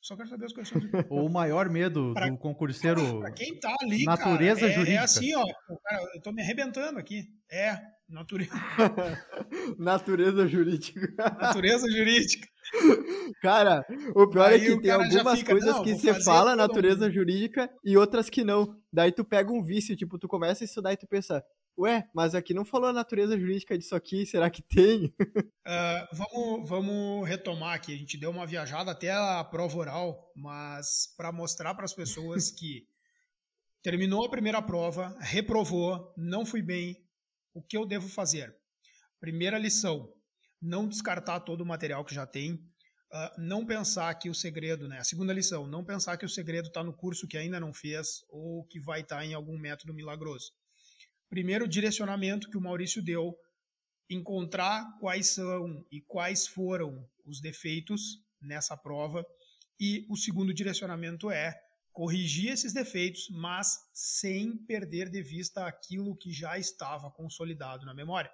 [0.04, 0.72] Só quero saber as coisas.
[1.08, 3.00] o maior medo pra, do concurseiro.
[3.20, 5.00] Pra quem tá ali, natureza cara, é, jurídica.
[5.00, 5.44] É assim, ó.
[5.82, 7.22] Cara, eu tô me arrebentando aqui.
[7.50, 8.52] É, natureza.
[9.78, 11.00] natureza jurídica.
[11.16, 12.46] natureza jurídica.
[13.40, 13.84] Cara,
[14.14, 17.70] o pior é Aí é que tem algumas fica, coisas que você fala natureza jurídica
[17.84, 18.76] e outras que não.
[18.92, 21.44] Daí tu pega um vício, tipo, tu começa a estudar e tu pensa,
[21.78, 25.06] ué, mas aqui não falou a natureza jurídica disso aqui, será que tem?
[25.06, 27.94] Uh, vamos, vamos retomar aqui.
[27.94, 32.50] A gente deu uma viajada até a prova oral, mas para mostrar para as pessoas
[32.50, 32.86] que
[33.82, 36.96] terminou a primeira prova, reprovou, não fui bem,
[37.52, 38.54] o que eu devo fazer?
[39.20, 40.08] Primeira lição:
[40.60, 42.58] não descartar todo o material que já tem,
[43.14, 44.98] uh, não pensar que o segredo, né?
[44.98, 48.24] A segunda lição, não pensar que o segredo está no curso que ainda não fez
[48.28, 50.52] ou que vai estar tá em algum método milagroso.
[51.30, 53.34] Primeiro direcionamento que o Maurício deu,
[54.10, 59.24] encontrar quais são e quais foram os defeitos nessa prova.
[59.80, 61.58] E o segundo direcionamento é
[61.92, 68.30] corrigir esses defeitos, mas sem perder de vista aquilo que já estava consolidado na memória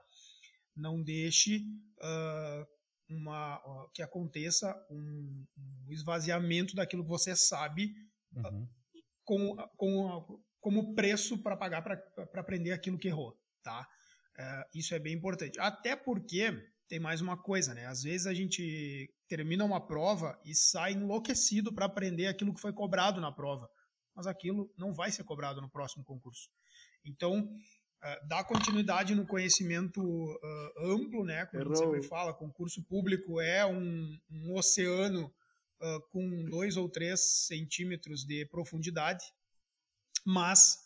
[0.81, 1.59] não deixe
[1.99, 2.67] uh,
[3.15, 3.61] uma,
[3.95, 7.93] que aconteça um, um, esvaziamento daquilo que você sabe
[8.35, 8.69] uhum.
[9.25, 13.37] com, com, como preço para pagar para aprender aquilo que errou.
[13.63, 13.87] Tá?
[14.39, 15.59] Uh, isso é bem importante.
[15.61, 16.53] Até porque
[16.89, 17.87] tem mais uma coisa, né?
[17.87, 22.73] Às vezes a gente termina uma prova e sai enlouquecido para aprender aquilo que foi
[22.73, 23.69] cobrado na prova,
[24.15, 26.49] mas aquilo não vai ser cobrado no próximo concurso.
[27.05, 27.49] Então,
[28.03, 31.47] uh, dar continuidade no conhecimento uh, amplo, né?
[31.47, 31.73] Como Errou.
[31.73, 35.33] a gente sempre fala, concurso público é um, um oceano
[35.81, 39.25] uh, com dois ou três centímetros de profundidade,
[40.25, 40.79] mas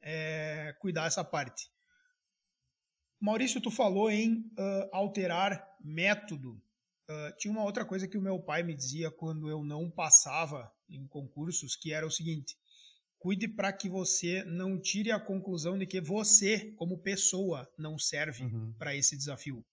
[0.00, 1.70] é, cuidar essa parte.
[3.20, 4.50] Maurício, tu falou em
[4.90, 6.60] alterar método.
[7.38, 11.06] Tinha uma outra coisa que o meu pai me dizia quando eu não passava em
[11.06, 12.56] concursos, que era o seguinte:
[13.22, 18.42] cuide para que você não tire a conclusão de que você, como pessoa, não serve
[18.42, 18.74] uhum.
[18.76, 19.64] para esse desafio.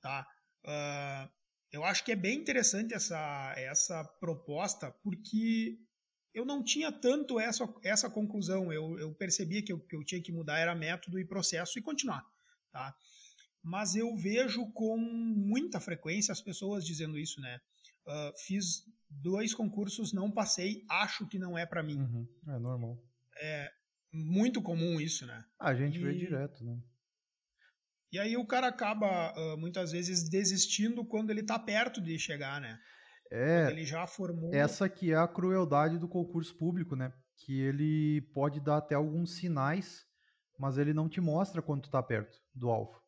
[0.00, 0.24] Tá?
[0.64, 1.28] Uh,
[1.72, 5.76] eu acho que é bem interessante essa, essa proposta, porque
[6.32, 8.72] eu não tinha tanto essa, essa conclusão.
[8.72, 11.82] Eu, eu percebia que o que eu tinha que mudar era método e processo e
[11.82, 12.24] continuar.
[12.70, 12.94] Tá?
[13.60, 17.60] Mas eu vejo com muita frequência as pessoas dizendo isso, né?
[18.06, 21.98] Uh, fiz dois concursos, não passei, acho que não é para mim.
[21.98, 22.28] Uhum.
[22.48, 23.02] É normal.
[23.40, 23.70] É
[24.12, 25.44] muito comum isso, né?
[25.58, 26.02] A gente e...
[26.02, 26.78] vê direto, né?
[28.12, 32.60] E aí o cara acaba uh, muitas vezes desistindo quando ele tá perto de chegar,
[32.60, 32.78] né?
[33.32, 33.68] É.
[33.70, 34.54] ele já formou.
[34.54, 37.12] Essa que é a crueldade do concurso público, né?
[37.38, 40.06] Que ele pode dar até alguns sinais
[40.58, 43.00] mas ele não te mostra quando tu tá perto do alvo.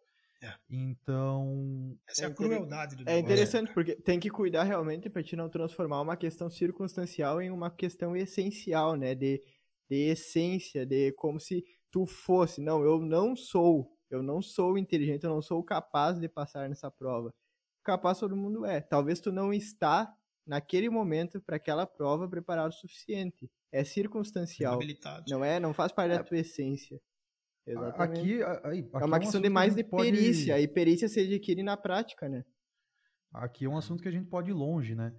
[0.43, 0.53] É.
[0.69, 1.99] Então.
[2.09, 5.49] Essa é a crueldade do É interessante, porque tem que cuidar realmente para te não
[5.49, 9.15] transformar uma questão circunstancial em uma questão essencial, né?
[9.15, 9.43] De,
[9.89, 12.61] de essência, de como se tu fosse.
[12.61, 13.93] Não, eu não sou.
[14.11, 17.35] Eu não sou inteligente, eu não sou capaz de passar nessa prova.
[17.83, 18.81] Capaz todo mundo é.
[18.81, 20.15] Talvez tu não está
[20.47, 23.51] naquele momento para aquela prova preparado o suficiente.
[23.73, 24.75] É circunstancial.
[25.29, 26.19] Não é, não faz parte é.
[26.19, 27.01] da tua essência.
[27.67, 28.21] Exatamente.
[28.21, 30.11] Aqui, aí, aqui é uma é um questão de mais de pode...
[30.11, 32.45] perícia, e perícia se adquire na prática, né?
[33.33, 35.13] Aqui é um assunto que a gente pode ir longe, né?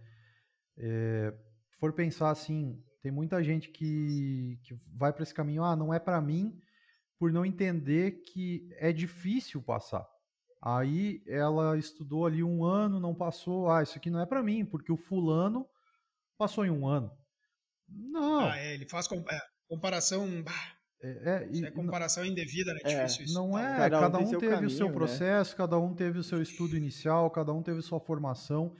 [0.77, 1.33] É,
[1.77, 5.99] for pensar assim, tem muita gente que, que vai para esse caminho, ah, não é
[5.99, 6.57] para mim,
[7.19, 10.07] por não entender que é difícil passar.
[10.61, 14.65] Aí ela estudou ali um ano, não passou, ah, isso aqui não é para mim,
[14.65, 15.67] porque o fulano
[16.37, 17.11] passou em um ano.
[17.89, 18.47] Não.
[18.47, 20.43] Ah, é, ele faz é, comparação.
[20.43, 22.79] Bah é, é, isso é comparação não, indevida, né?
[22.83, 23.33] É, difícil isso.
[23.33, 24.93] Não é, cada um, cada um teve caminho, o seu né?
[24.93, 25.57] processo, né?
[25.57, 28.73] cada um teve o seu estudo inicial, cada um teve sua formação.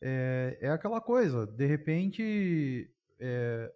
[0.00, 3.72] É, é aquela coisa, de repente é,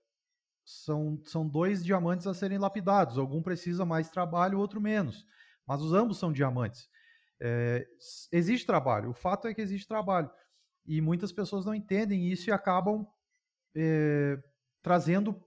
[0.65, 3.19] são, são dois diamantes a serem lapidados.
[3.19, 5.25] Algum precisa mais trabalho, outro menos.
[5.65, 6.89] Mas os ambos são diamantes.
[7.41, 7.87] É,
[8.33, 10.29] existe trabalho, o fato é que existe trabalho.
[10.85, 13.07] E muitas pessoas não entendem isso e acabam
[13.77, 14.39] é,
[14.83, 15.41] trazendo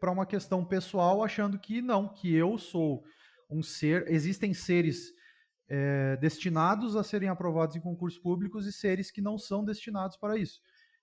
[0.00, 3.02] para uma questão pessoal, achando que não, que eu sou
[3.50, 4.04] um ser.
[4.08, 5.12] Existem seres
[5.68, 10.36] é, destinados a serem aprovados em concursos públicos e seres que não são destinados para
[10.36, 10.60] isso.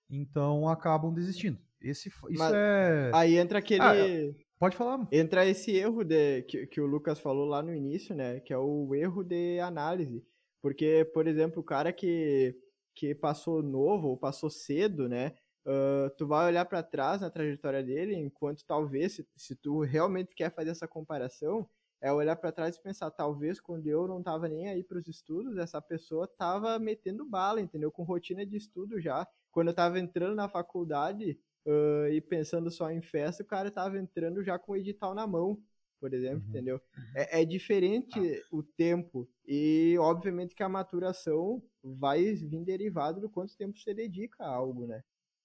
[0.08, 1.58] Então acabam desistindo.
[1.80, 3.10] Esse, isso Mas é.
[3.14, 3.82] Aí entra aquele.
[3.82, 5.06] Ah, pode falar.
[5.12, 8.40] Entra esse erro de, que, que o Lucas falou lá no início, né?
[8.40, 10.24] Que é o erro de análise.
[10.62, 12.56] Porque, por exemplo, o cara que,
[12.94, 15.34] que passou novo ou passou cedo, né?
[15.66, 20.34] Uh, tu vai olhar para trás na trajetória dele, enquanto talvez, se, se tu realmente
[20.34, 21.68] quer fazer essa comparação,
[22.04, 25.08] é olhar para trás e pensar, talvez quando eu não tava nem aí para os
[25.08, 27.90] estudos, essa pessoa tava metendo bala, entendeu?
[27.90, 29.26] Com rotina de estudo já.
[29.50, 33.98] Quando eu tava entrando na faculdade uh, e pensando só em festa, o cara tava
[33.98, 35.58] entrando já com o edital na mão,
[35.98, 36.50] por exemplo, uhum.
[36.50, 36.76] entendeu?
[36.76, 37.04] Uhum.
[37.16, 38.46] É, é diferente ah.
[38.52, 44.44] o tempo e, obviamente, que a maturação vai vir derivado do quanto tempo você dedica
[44.44, 45.02] a algo, né?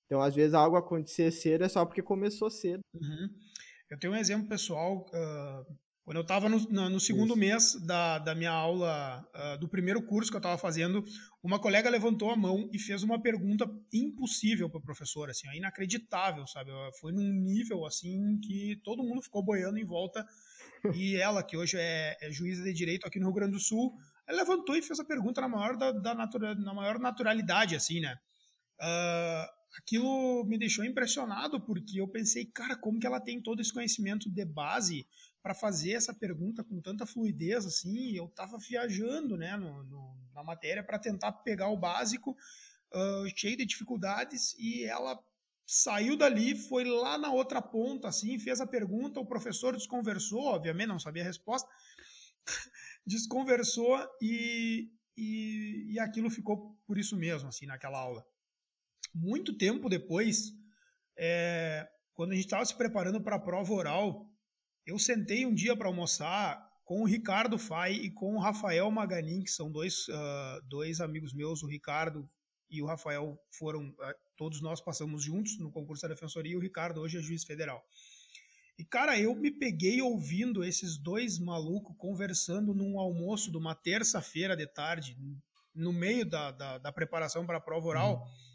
[0.10, 2.80] Então, às vezes, algo acontecer cedo é só porque começou cedo.
[2.96, 3.30] Uhum.
[3.92, 5.06] Eu tenho um exemplo pessoal.
[5.14, 6.58] Uh, quando eu estava no,
[6.90, 7.38] no, segundo Isso.
[7.38, 11.06] mês da, da minha aula, uh, do primeiro curso que eu estava fazendo,
[11.44, 16.48] uma colega levantou a mão e fez uma pergunta impossível para o professor, assim, inacreditável,
[16.48, 16.72] sabe?
[17.00, 20.26] Foi num nível assim que todo mundo ficou boiando em volta.
[20.96, 23.94] E ela, que hoje é, é juíza de direito aqui no Rio Grande do Sul,
[24.28, 28.00] ela levantou e fez a pergunta na maior, da, da natura, na maior naturalidade, assim,
[28.00, 28.16] né?
[28.82, 33.74] Uh, aquilo me deixou impressionado, porque eu pensei, cara, como que ela tem todo esse
[33.74, 35.08] conhecimento de base
[35.42, 40.44] para fazer essa pergunta com tanta fluidez, assim, eu estava viajando, né, no, no, na
[40.44, 45.18] matéria para tentar pegar o básico, uh, cheio de dificuldades, e ela
[45.66, 50.88] saiu dali, foi lá na outra ponta, assim, fez a pergunta, o professor desconversou, obviamente
[50.88, 51.70] não sabia a resposta,
[53.06, 58.26] desconversou e, e, e aquilo ficou por isso mesmo, assim, naquela aula
[59.14, 60.52] muito tempo depois,
[61.18, 64.30] é, quando a gente estava se preparando para a prova oral,
[64.86, 69.44] eu sentei um dia para almoçar com o Ricardo Fai e com o Rafael Maganin,
[69.44, 72.28] que são dois, uh, dois amigos meus, o Ricardo
[72.68, 73.96] e o Rafael foram, uh,
[74.36, 77.84] todos nós passamos juntos no concurso da Defensoria, e o Ricardo hoje é juiz federal.
[78.80, 84.58] E, cara, eu me peguei ouvindo esses dois malucos conversando num almoço de uma terça-feira
[84.58, 85.16] de tarde,
[85.76, 88.49] no meio da, da, da preparação para a prova oral, uhum.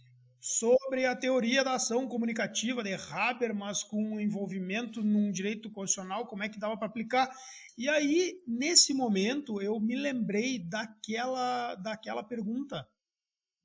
[0.45, 6.51] Sobre a teoria da ação comunicativa de Habermas com envolvimento num direito constitucional, como é
[6.51, 7.35] que dava para aplicar.
[7.79, 12.87] E aí, nesse momento, eu me lembrei daquela, daquela pergunta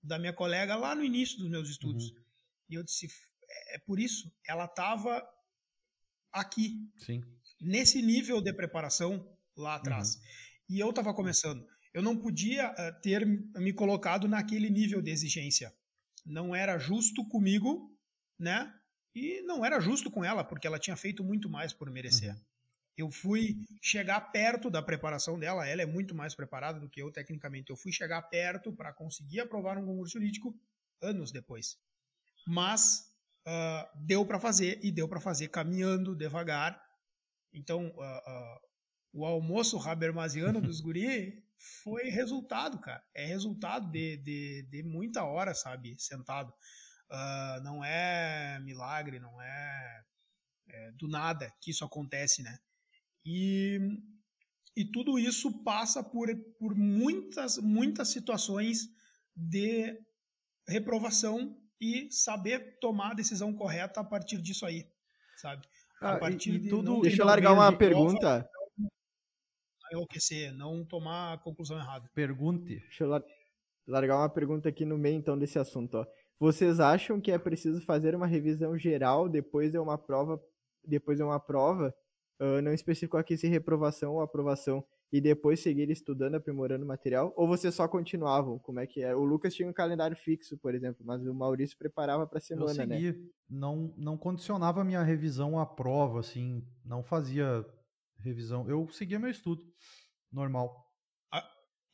[0.02, 2.12] da minha colega lá no início dos meus estudos.
[2.12, 2.24] Uhum.
[2.70, 3.08] E eu disse,
[3.50, 5.22] é, é por isso, ela estava
[6.32, 6.78] aqui.
[6.96, 7.22] Sim.
[7.60, 10.16] Nesse nível de preparação lá atrás.
[10.16, 10.22] Uhum.
[10.70, 11.62] E eu estava começando.
[11.94, 15.74] Eu não podia uh, ter me colocado naquele nível de exigência.
[16.30, 17.92] Não era justo comigo,
[18.38, 18.72] né?
[19.16, 22.36] E não era justo com ela, porque ela tinha feito muito mais por merecer.
[22.36, 22.42] Uhum.
[22.96, 27.12] Eu fui chegar perto da preparação dela, ela é muito mais preparada do que eu
[27.12, 27.72] tecnicamente.
[27.72, 30.56] Eu fui chegar perto para conseguir aprovar um concurso jurídico
[31.02, 31.78] anos depois.
[32.46, 33.12] Mas
[33.48, 36.80] uh, deu para fazer e deu para fazer caminhando devagar.
[37.52, 38.60] Então, uh, uh,
[39.14, 43.04] o almoço habermasiano dos guri foi resultado, cara.
[43.14, 45.96] É resultado de, de, de muita hora, sabe?
[46.00, 46.54] Sentado.
[47.64, 50.04] não é milagre, não é,
[50.70, 52.58] é, do nada que isso acontece, né?
[53.26, 53.80] E,
[54.76, 58.88] e tudo isso passa por, por muitas, muitas situações
[59.36, 60.00] de
[60.68, 64.88] reprovação e saber tomar a decisão correta a partir disso aí,
[65.38, 65.68] sabe?
[66.02, 67.02] A ah, partir e, de tudo.
[67.02, 68.50] Deixa eu largar uma pergunta.
[69.92, 72.10] Enlouquecer, não tomar a conclusão errada.
[72.14, 72.80] Pergunte.
[72.80, 73.24] Deixa eu
[73.88, 75.96] largar uma pergunta aqui no meio então desse assunto.
[75.96, 76.06] Ó.
[76.40, 80.42] Vocês acham que é preciso fazer uma revisão geral depois de uma prova,
[80.86, 81.94] depois de uma prova,
[82.40, 87.34] uh, não especificou aqui se reprovação ou aprovação, e depois seguir estudando, aprimorando o material?
[87.36, 88.60] Ou vocês só continuavam?
[88.60, 89.16] Como é que é?
[89.16, 92.72] O Lucas tinha um calendário fixo, por exemplo, mas o Maurício preparava para a semana,
[92.72, 93.30] eu segui, né?
[93.50, 97.66] Não, não condicionava a minha revisão à prova, assim, não fazia
[98.24, 98.70] revisão.
[98.70, 99.62] Eu seguia meu estudo,
[100.32, 100.74] normal.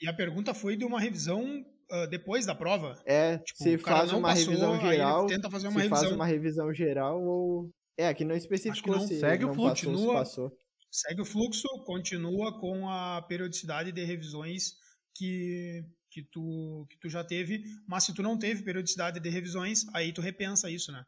[0.01, 3.01] e a pergunta foi de uma revisão uh, depois da prova?
[3.05, 6.03] É, tipo, se faz uma passou, revisão geral, tenta fazer uma se revisão.
[6.03, 7.71] faz uma revisão geral ou...
[7.97, 9.07] É, aqui não especificou não.
[9.07, 10.51] se Segue o fluxo, passou, continua, passou
[10.95, 14.75] segue o fluxo, continua com a periodicidade de revisões
[15.13, 19.85] que, que, tu, que tu já teve, mas se tu não teve periodicidade de revisões,
[19.93, 21.03] aí tu repensa isso, né?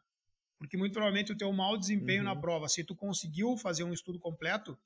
[0.58, 2.34] Porque muito provavelmente o teu mau desempenho uhum.
[2.34, 4.76] na prova, se tu conseguiu fazer um estudo completo,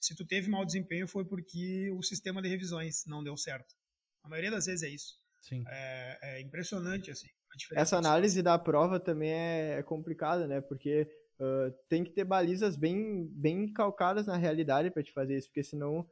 [0.00, 3.74] se tu teve mau desempenho foi porque o sistema de revisões não deu certo.
[4.22, 5.18] A maioria das vezes é isso.
[5.40, 5.64] Sim.
[5.66, 7.28] É, é impressionante, assim.
[7.72, 10.60] Essa análise da prova também é, é complicada, né?
[10.60, 15.48] Porque Uh, tem que ter balizas bem, bem calcadas na realidade para te fazer isso,
[15.48, 16.08] porque senão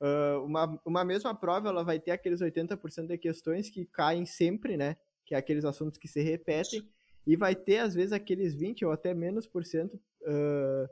[0.00, 4.78] uh, uma, uma mesma prova ela vai ter aqueles 80% de questões que caem sempre,
[4.78, 4.96] né?
[5.26, 6.88] Que é aqueles assuntos que se repetem,
[7.26, 10.88] e vai ter às vezes aqueles 20 ou até menos por cento uh,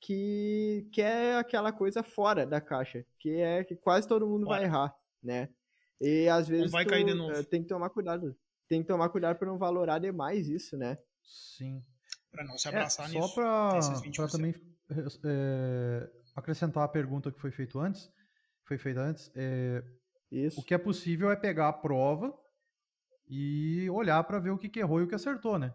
[0.00, 4.64] que, que é aquela coisa fora da caixa, que é que quase todo mundo vai
[4.64, 5.48] errar, né?
[6.00, 7.44] E às vezes vai tu, cair de novo.
[7.44, 8.36] tem que tomar cuidado.
[8.68, 10.98] Tem que tomar cuidado para não valorar demais isso, né?
[11.22, 11.82] Sim
[12.32, 13.28] para não se é, abraçar é, nisso.
[13.28, 14.54] Só para também
[15.24, 18.10] é, acrescentar a pergunta que foi feita antes,
[18.64, 19.84] foi feita antes, é,
[20.30, 20.58] Isso.
[20.58, 22.34] o que é possível é pegar a prova
[23.34, 25.72] e olhar para ver o que, que errou e o que acertou, né?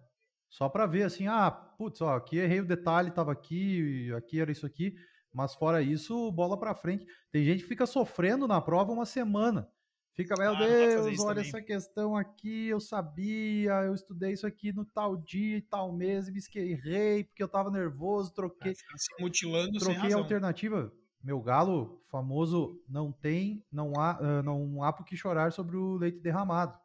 [0.48, 4.52] Só para ver assim, ah, putz, ó, aqui errei o detalhe, tava aqui, aqui era
[4.52, 4.96] isso aqui,
[5.34, 7.08] mas fora isso, bola para frente.
[7.32, 9.68] Tem gente que fica sofrendo na prova uma semana.
[10.14, 11.50] Fica, meu ah, Deus, olha também.
[11.50, 16.28] essa questão aqui, eu sabia, eu estudei isso aqui no tal dia e tal mês,
[16.28, 18.76] e me errei porque eu tava nervoso, troquei.
[18.76, 20.94] Ficar se mutilando troquei a alternativa.
[21.24, 26.20] Meu galo famoso não tem, não há, não há por que chorar sobre o leite
[26.20, 26.78] derramado.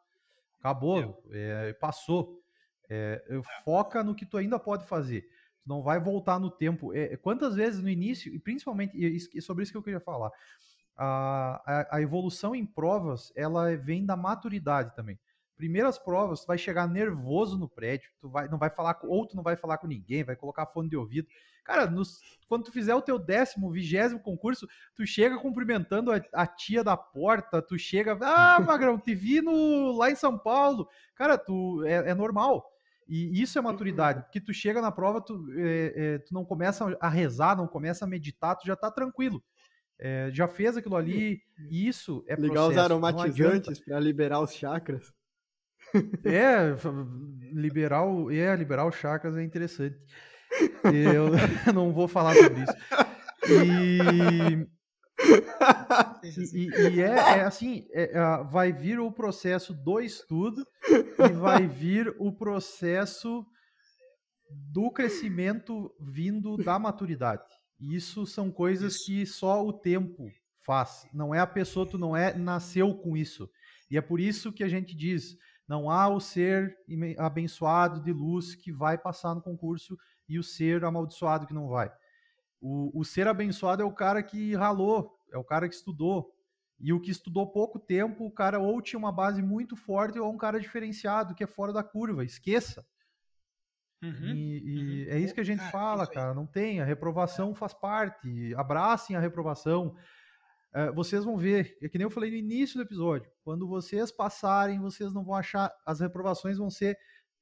[0.63, 2.41] Acabou, é, passou.
[2.89, 3.21] É,
[3.65, 5.23] foca no que tu ainda pode fazer.
[5.61, 6.93] Tu não vai voltar no tempo.
[6.93, 10.31] É, quantas vezes no início, e principalmente, e sobre isso que eu queria falar,
[10.95, 15.19] a, a, a, evolução em provas ela vem da maturidade também.
[15.55, 19.25] Primeiras provas, tu vai chegar nervoso no prédio, tu vai, não vai falar com, ou
[19.25, 21.27] tu não vai falar com ninguém, vai colocar fone de ouvido.
[21.63, 26.47] Cara, nos, quando tu fizer o teu décimo, vigésimo concurso, tu chega cumprimentando a, a,
[26.47, 30.87] tia da porta, tu chega, ah, Magrão, te vi no, lá em São Paulo.
[31.15, 32.69] Cara, tu é, é normal.
[33.07, 36.97] E isso é maturidade, porque tu chega na prova, tu, é, é, tu não começa
[36.99, 39.43] a rezar, não começa a meditar, tu já tá tranquilo
[39.99, 45.13] é, já fez aquilo ali, isso é Ligar os aromatizantes para liberar os chakras.
[46.23, 46.75] É,
[47.51, 49.97] liberar, o, é, liberar os chakras é interessante.
[50.83, 51.31] Eu
[51.73, 52.73] não vou falar sobre isso.
[53.47, 54.67] E,
[56.23, 61.67] E, e, é, é, assim, é, é, vai vir o processo do estudo e vai
[61.67, 63.45] vir o processo
[64.49, 67.43] do crescimento vindo da maturidade.
[67.79, 69.05] Isso são coisas isso.
[69.05, 70.29] que só o tempo
[70.65, 71.07] faz.
[71.13, 73.49] Não é a pessoa, tu não é nasceu com isso.
[73.89, 75.35] E é por isso que a gente diz,
[75.67, 76.77] não há o ser
[77.17, 79.97] abençoado de luz que vai passar no concurso
[80.27, 81.91] e o ser amaldiçoado que não vai.
[82.59, 86.33] O, o ser abençoado é o cara que ralou, é o cara que estudou.
[86.79, 90.27] E o que estudou pouco tempo, o cara ou tinha uma base muito forte ou
[90.27, 92.25] é um cara diferenciado, que é fora da curva.
[92.25, 92.85] Esqueça.
[94.01, 95.13] Uhum, e, e uhum.
[95.13, 96.33] é isso que a gente cara, fala, cara.
[96.33, 96.81] Não tem.
[96.81, 98.53] A reprovação faz parte.
[98.55, 99.95] Abracem a reprovação.
[100.73, 103.31] É, vocês vão ver, é que nem eu falei no início do episódio.
[103.43, 105.71] Quando vocês passarem, vocês não vão achar.
[105.85, 106.97] As reprovações vão ser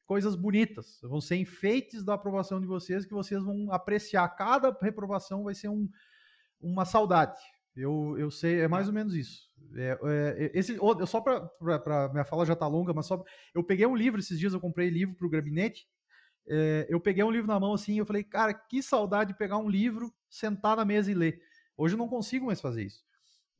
[0.06, 4.28] coisas bonitas, vão ser enfeites da aprovação de vocês que vocês vão apreciar.
[4.36, 5.88] Cada reprovação vai ser um,
[6.60, 7.40] uma saudade.
[7.74, 9.50] Eu, eu sei, é mais ou menos isso.
[9.76, 10.78] É, é, esse,
[11.08, 13.24] só para minha fala já tá longa, mas só
[13.56, 15.88] eu peguei um livro esses dias, eu comprei livro para o gabinete.
[16.50, 19.58] É, eu peguei um livro na mão assim, eu falei, cara, que saudade de pegar
[19.58, 21.40] um livro, sentar na mesa e ler.
[21.78, 23.02] Hoje eu não consigo mais fazer isso.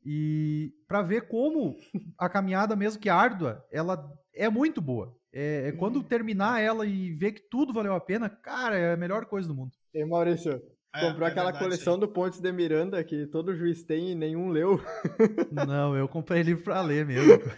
[0.04, 1.76] E para ver como
[2.18, 5.16] a caminhada, mesmo que árdua, ela é muito boa.
[5.32, 6.02] É, é, quando uhum.
[6.02, 9.54] terminar ela e ver que tudo valeu a pena, cara, é a melhor coisa do
[9.54, 9.72] mundo.
[9.94, 10.60] E Maurício,
[10.94, 12.00] é, comprou é aquela verdade, coleção sim.
[12.00, 14.78] do Pontes de Miranda que todo juiz tem e nenhum leu.
[15.50, 17.38] Não, eu comprei livro pra ler mesmo.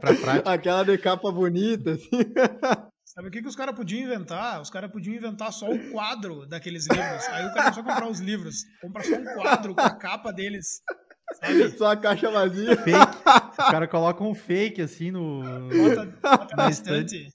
[0.00, 0.52] pra prática.
[0.52, 2.10] Aquela de capa bonita, assim.
[3.04, 4.60] Sabe o que, que os caras podiam inventar?
[4.60, 7.24] Os caras podiam inventar só o quadro daqueles livros.
[7.28, 8.56] Aí o cara só comprar os livros.
[8.80, 10.82] Compra só um quadro com a capa deles.
[11.34, 11.70] Sabe?
[11.76, 12.76] Só a caixa vazia.
[12.76, 12.96] Fake.
[13.56, 15.42] O cara coloca um fake assim no.
[15.42, 17.26] Bota, bota na estante.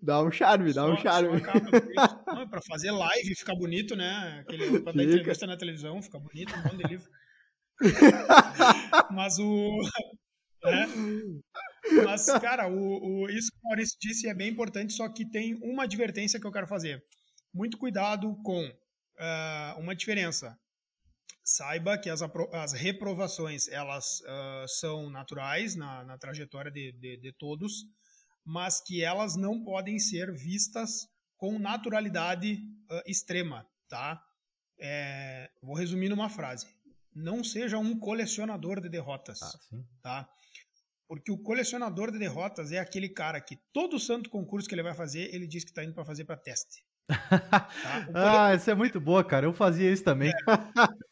[0.00, 1.42] Dá um charme, dá só, um charme.
[2.26, 4.38] Não, é pra fazer live ficar bonito, né?
[4.40, 7.10] Aquele, pra dar entrevista na televisão, fica bonito, um monte de livro.
[9.10, 9.76] Mas o.
[10.64, 10.86] Né?
[12.04, 15.58] Mas, cara, o, o, isso que o Maurício disse é bem importante, só que tem
[15.62, 17.02] uma advertência que eu quero fazer.
[17.52, 20.56] Muito cuidado com uh, uma diferença
[21.48, 22.20] saiba que as,
[22.52, 27.86] as reprovações elas uh, são naturais na, na trajetória de, de, de, todos,
[28.44, 32.54] mas que elas não podem ser vistas com naturalidade
[32.90, 34.22] uh, extrema, tá?
[34.78, 36.66] É, vou resumir numa frase:
[37.14, 39.58] não seja um colecionador de derrotas, ah,
[40.02, 40.28] tá?
[41.08, 44.94] Porque o colecionador de derrotas é aquele cara que todo santo concurso que ele vai
[44.94, 46.84] fazer, ele diz que está indo para fazer para teste.
[48.12, 48.50] Tá?
[48.50, 49.46] ah, isso é muito boa, cara.
[49.46, 50.28] Eu fazia isso também.
[50.28, 51.08] É.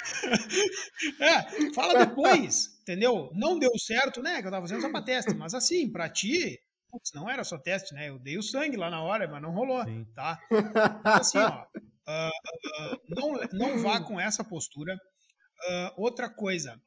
[1.20, 3.30] é, fala depois, entendeu?
[3.34, 4.40] Não deu certo, né?
[4.40, 6.58] Que eu tava fazendo só pra teste, mas assim, pra ti,
[6.90, 8.08] putz, não era só teste, né?
[8.08, 10.04] Eu dei o sangue lá na hora, mas não rolou, Sim.
[10.14, 10.38] tá?
[10.50, 14.94] Então, assim, ó, uh, uh, não, não vá com essa postura.
[14.94, 16.80] Uh, outra coisa,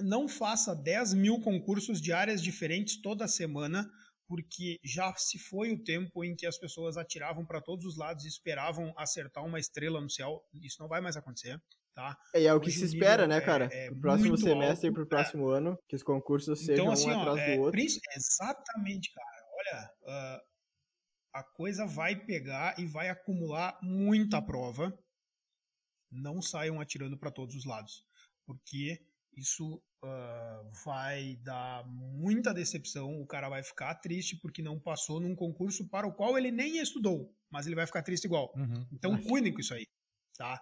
[0.00, 3.88] não faça 10 mil concursos de áreas diferentes toda semana,
[4.26, 8.24] porque já se foi o tempo em que as pessoas atiravam para todos os lados
[8.24, 10.42] e esperavam acertar uma estrela no céu.
[10.54, 11.60] Isso não vai mais acontecer.
[11.94, 12.16] Tá?
[12.34, 13.68] É, é o que Hoje se espera, né, cara?
[13.70, 16.92] É, é pro próximo semestre alto, e pro próximo ano, que os concursos então, sejam
[16.92, 17.80] assim, um atrás ó, do é, outro.
[17.80, 19.46] Exatamente, cara.
[19.58, 20.42] Olha, uh,
[21.34, 24.96] a coisa vai pegar e vai acumular muita prova.
[26.10, 28.04] Não saiam atirando para todos os lados,
[28.46, 28.98] porque
[29.36, 33.20] isso uh, vai dar muita decepção.
[33.20, 36.78] O cara vai ficar triste porque não passou num concurso para o qual ele nem
[36.78, 38.52] estudou, mas ele vai ficar triste igual.
[38.56, 38.86] Uhum.
[38.92, 39.86] Então, cuidem com isso aí,
[40.36, 40.60] tá?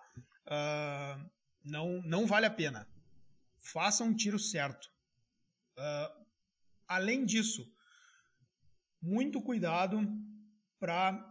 [0.51, 1.31] Uh,
[1.65, 2.87] não, não vale a pena.
[3.59, 4.91] Faça um tiro certo.
[5.79, 6.25] Uh,
[6.87, 7.73] além disso,
[9.01, 10.01] muito cuidado
[10.79, 11.27] para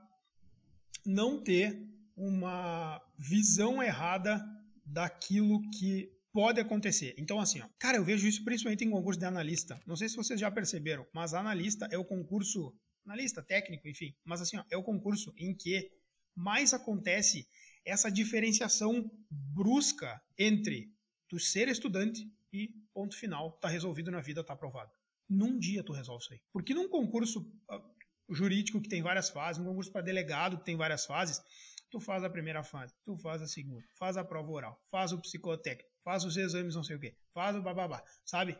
[1.05, 4.43] não ter uma visão errada
[4.85, 7.15] daquilo que pode acontecer.
[7.17, 9.79] Então, assim, ó, cara, eu vejo isso principalmente em concurso de analista.
[9.85, 12.73] Não sei se vocês já perceberam, mas analista é o concurso,
[13.05, 15.91] analista técnico, enfim, mas assim, ó, é o concurso em que
[16.35, 17.47] mais acontece
[17.85, 20.93] essa diferenciação brusca entre
[21.27, 24.91] tu ser estudante e ponto final, tá resolvido na vida, tá aprovado.
[25.29, 26.41] Num dia tu resolve isso aí.
[26.51, 30.75] Porque num concurso uh, jurídico que tem várias fases, um concurso para delegado que tem
[30.75, 31.41] várias fases,
[31.89, 35.19] tu faz a primeira fase, tu faz a segunda, faz a prova oral, faz o
[35.19, 38.57] psicotécnico, faz os exames não sei o quê, faz o bababá, sabe?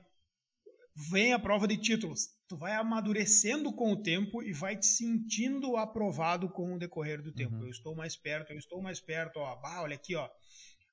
[1.09, 5.77] Vem a prova de títulos, tu vai amadurecendo com o tempo e vai te sentindo
[5.77, 7.55] aprovado com o decorrer do tempo.
[7.55, 7.63] Uhum.
[7.63, 10.29] Eu estou mais perto, eu estou mais perto, ó, bah, olha aqui, ó.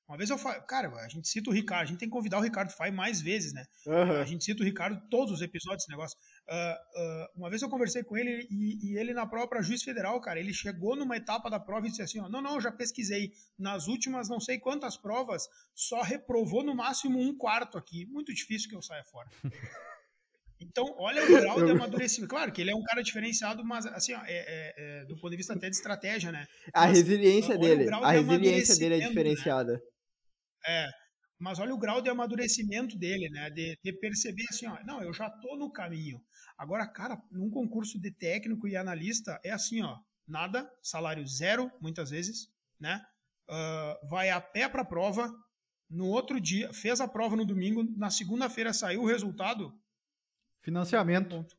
[0.07, 2.37] Uma vez eu falei, cara, a gente cita o Ricardo, a gente tem que convidar
[2.37, 3.65] o Ricardo Fai mais vezes, né?
[3.85, 4.21] Aham.
[4.21, 6.17] A gente cita o Ricardo todos os episódios desse negócio.
[6.47, 10.21] Ah, ah, uma vez eu conversei com ele e, e ele na própria juiz federal,
[10.21, 12.71] cara, ele chegou numa etapa da prova e disse assim, ó, não, não, eu já
[12.71, 13.33] pesquisei.
[13.59, 18.05] Nas últimas não sei quantas provas, só reprovou no máximo um quarto aqui.
[18.05, 19.29] Muito difícil que eu saia fora.
[20.59, 22.29] Então, olha o grau de amadurecimento.
[22.29, 25.29] Claro que ele é um cara diferenciado, mas assim, ó, é- é- é, do ponto
[25.29, 26.45] de vista até de estratégia, né?
[26.73, 29.07] A Mas resiliência dele, a de resiliência dele é né?
[29.07, 29.81] diferenciada.
[30.67, 30.87] É,
[31.39, 33.49] mas olha o grau de amadurecimento dele, né?
[33.51, 36.19] De, de perceber assim, ó, não, eu já tô no caminho.
[36.57, 39.97] Agora, cara, num concurso de técnico e analista é assim, ó,
[40.27, 42.47] nada, salário zero, muitas vezes,
[42.79, 43.01] né?
[43.49, 45.31] Ah, vai a pé pra prova,
[45.89, 49.71] no outro dia, fez a prova no domingo, na segunda-feira saiu o resultado,
[50.71, 51.29] Financiamento.
[51.29, 51.55] ponto.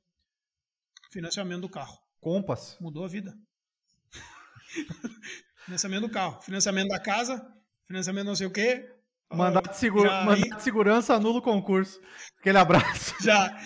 [1.10, 1.98] Financiamento do carro.
[2.20, 2.76] Compass.
[2.78, 3.34] Mudou a vida.
[5.64, 7.42] financiamento do carro, financiamento da casa,
[7.86, 8.86] financiamento não sei o quê.
[9.30, 11.98] Ah, Mandato de, segura- já- mandato de segurança anula o concurso.
[12.38, 13.14] Aquele abraço.
[13.22, 13.58] já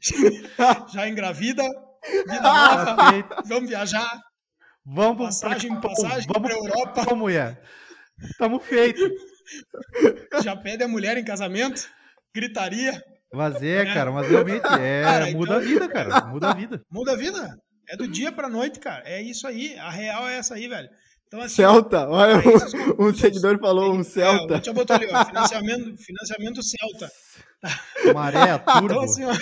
[0.92, 4.20] já engravida, vida Tá nova, vamos viajar,
[4.84, 7.62] Vamos passagem, pra- passagem vamos pra Europa, pra mulher.
[8.38, 9.00] Tamo feito.
[10.42, 11.88] já pede a mulher em casamento,
[12.34, 13.00] gritaria,
[13.32, 13.94] Mas é, Né?
[13.94, 16.26] cara, mas realmente é, Cara, muda a então- vida, cara.
[16.26, 16.82] Muda a vida.
[16.90, 17.58] muda a vida.
[17.88, 19.02] É do dia pra noite, cara.
[19.06, 19.78] É isso aí.
[19.78, 20.88] A real é essa aí, velho.
[21.26, 24.56] Então, assim, Celta, olha, um concursos, seguidor falou um É, Celta.
[24.56, 27.10] Lúcio botou ali, ó, financiamento, financiamento Celta.
[28.14, 28.84] Maré, turbo.
[28.86, 29.32] Então, assim, ó,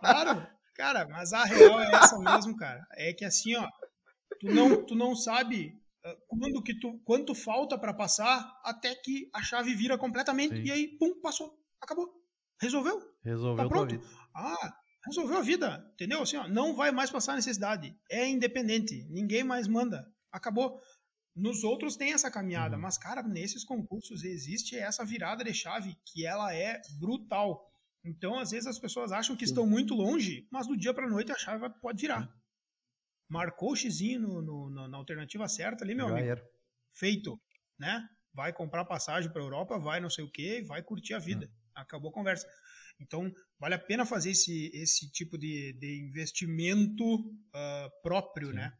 [0.00, 2.80] claro, cara, mas a real é essa mesmo, cara.
[2.96, 3.66] É que assim, ó,
[4.40, 5.72] tu não, tu não sabe
[6.04, 10.62] ah, quando que tu, quanto falta pra passar até que a chave vira completamente Sim.
[10.64, 11.50] e aí, pum, passou,
[11.82, 12.08] acabou,
[12.60, 13.00] resolveu.
[13.22, 13.90] Resolveu Tá pronto.
[13.98, 14.04] vida.
[14.34, 14.74] Ah,
[15.06, 16.22] resolveu a vida, entendeu?
[16.22, 17.94] Assim, ó, não vai mais passar necessidade.
[18.10, 20.06] É independente, ninguém mais manda.
[20.32, 20.80] Acabou.
[21.34, 22.82] Nos outros tem essa caminhada, Uhum.
[22.82, 27.70] mas, cara, nesses concursos existe essa virada de chave que ela é brutal.
[28.04, 29.52] Então, às vezes, as pessoas acham que Sim.
[29.52, 32.28] estão muito longe, mas do dia pra noite a chave pode virar.
[33.28, 36.42] Marcou o xizinho no, no- na- na alternativa certa ali, meu Já amigo era.
[36.96, 37.40] feito,
[37.78, 38.04] né?
[38.34, 41.48] Vai comprar passagem para Europa, vai não sei o quê, vai curtir a vida.
[41.74, 42.46] Acabou a conversa.
[42.98, 47.04] Então, vale a pena fazer esse, esse tipo de, de investimento
[47.54, 48.54] ah, próprio, Sim.
[48.54, 48.76] né?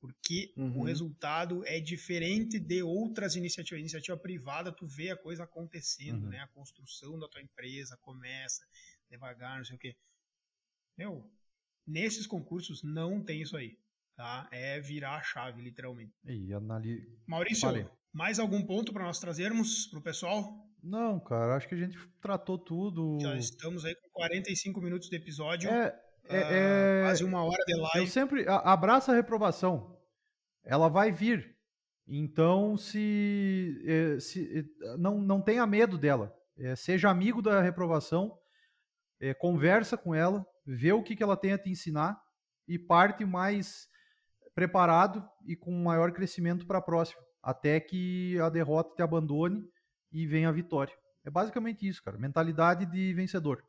[0.00, 0.82] Porque o Uhum.
[0.84, 3.80] resultado é diferente de outras iniciativas.
[3.80, 6.28] Iniciativa privada, tu vê a coisa acontecendo, Uhum.
[6.28, 6.38] né?
[6.40, 8.64] A construção da tua empresa começa
[9.10, 9.96] devagar, não sei o quê.
[10.96, 11.28] Meu,
[11.86, 13.78] nesses concursos não tem isso aí,
[14.16, 14.48] tá?
[14.50, 16.12] É virar a chave, literalmente.
[16.26, 16.48] E.
[17.26, 20.64] Maurício, mais algum ponto para nós trazermos para o pessoal?
[20.82, 23.18] Não, cara, acho que a gente tratou tudo.
[23.20, 25.88] Já estamos aí com 45 minutos de episódio, É,
[26.28, 28.10] ah, é, é- quase uma hora de Eu live.
[28.10, 29.96] sempre a- abraço a reprovação.
[30.64, 31.54] Ela vai vir.
[32.08, 36.32] Então, se, eh, se eh, não, não tenha medo dela.
[36.56, 38.38] Eh, seja amigo da reprovação,
[39.38, 42.20] conversa com ela, vê o que, que ela tem a te ensinar
[42.68, 43.88] e parte mais
[44.56, 49.62] preparado e com maior crescimento para a próxima, até que a derrota te abandone
[50.10, 50.94] e venha a vitória.
[51.24, 52.16] É basicamente isso, cara.
[52.18, 53.62] Mentalidade de vencedor.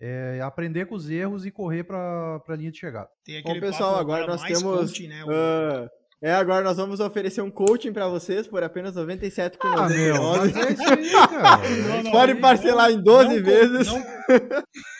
[0.00, 3.08] É aprender com os erros e correr para a linha de chegada.
[3.24, 4.62] Tem Bom, pessoal, papo agora nós temos.
[4.62, 5.24] coaching, né?
[5.24, 5.88] O- ah,
[6.22, 9.58] é, agora nós vamos oferecer um coaching pra vocês por apenas R$ 97,99.
[9.76, 11.68] Ah, meu, mas é isso aí, cara.
[11.88, 13.88] Não, não, Pode parcelar não- em 12 não- vezes.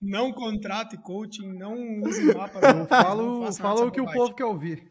[0.00, 2.62] Não, contrate coaching, não use mapas.
[2.62, 4.90] Eu não falo, falo o que o povo quer ouvir.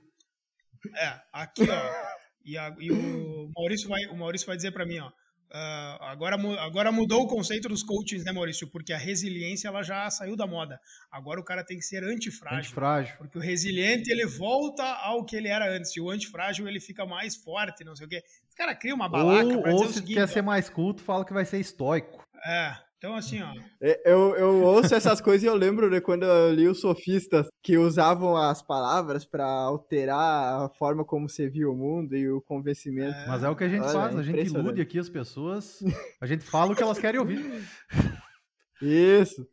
[0.95, 2.19] É, aqui, ó.
[2.45, 5.11] E, a- e o Maurício vai, o Maurício vai dizer para mim, ó.
[5.51, 8.67] ah, agora, agora mudou o conceito dos coachings, né, Maurício?
[8.71, 10.79] Porque a resiliência ela já saiu da moda.
[11.11, 12.59] Agora o cara tem que ser antifrágil.
[12.59, 13.15] Antifrágil.
[13.17, 15.95] Porque o resiliente ele volta ao que ele era antes.
[15.95, 18.23] E o antifrágil ele fica mais forte, não sei o quê.
[18.47, 20.13] Os cara cria uma balaca Ou, ou o se seguinte.
[20.13, 22.23] quer ó, ser mais culto, fala que vai ser estoico.
[22.45, 23.51] É, então assim, ó.
[23.81, 27.47] É, Eu, eu ouço essas coisas e eu lembro de quando eu li os sofistas
[27.63, 32.41] que usavam as palavras pra alterar a forma como você via o mundo e o
[32.41, 33.15] convencimento.
[33.27, 35.79] Mas é o que a gente Olha, faz, a gente ilude aqui as pessoas,
[36.21, 37.63] a gente fala o que elas querem ouvir.
[38.81, 39.47] Isso.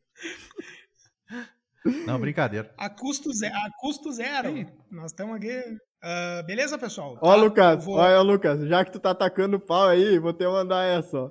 [2.05, 2.73] Não, brincadeira.
[2.77, 4.49] A custo, ze a custo zero.
[4.53, 4.67] Sim.
[4.91, 5.63] Nós estamos aqui.
[6.03, 7.17] Ah, beleza, pessoal?
[7.23, 7.35] Ó, Tá?
[7.37, 10.85] Lucas, vou- olha, Lucas, já que tu tá atacando o pau aí, vou te mandar
[10.85, 11.31] essa, ó.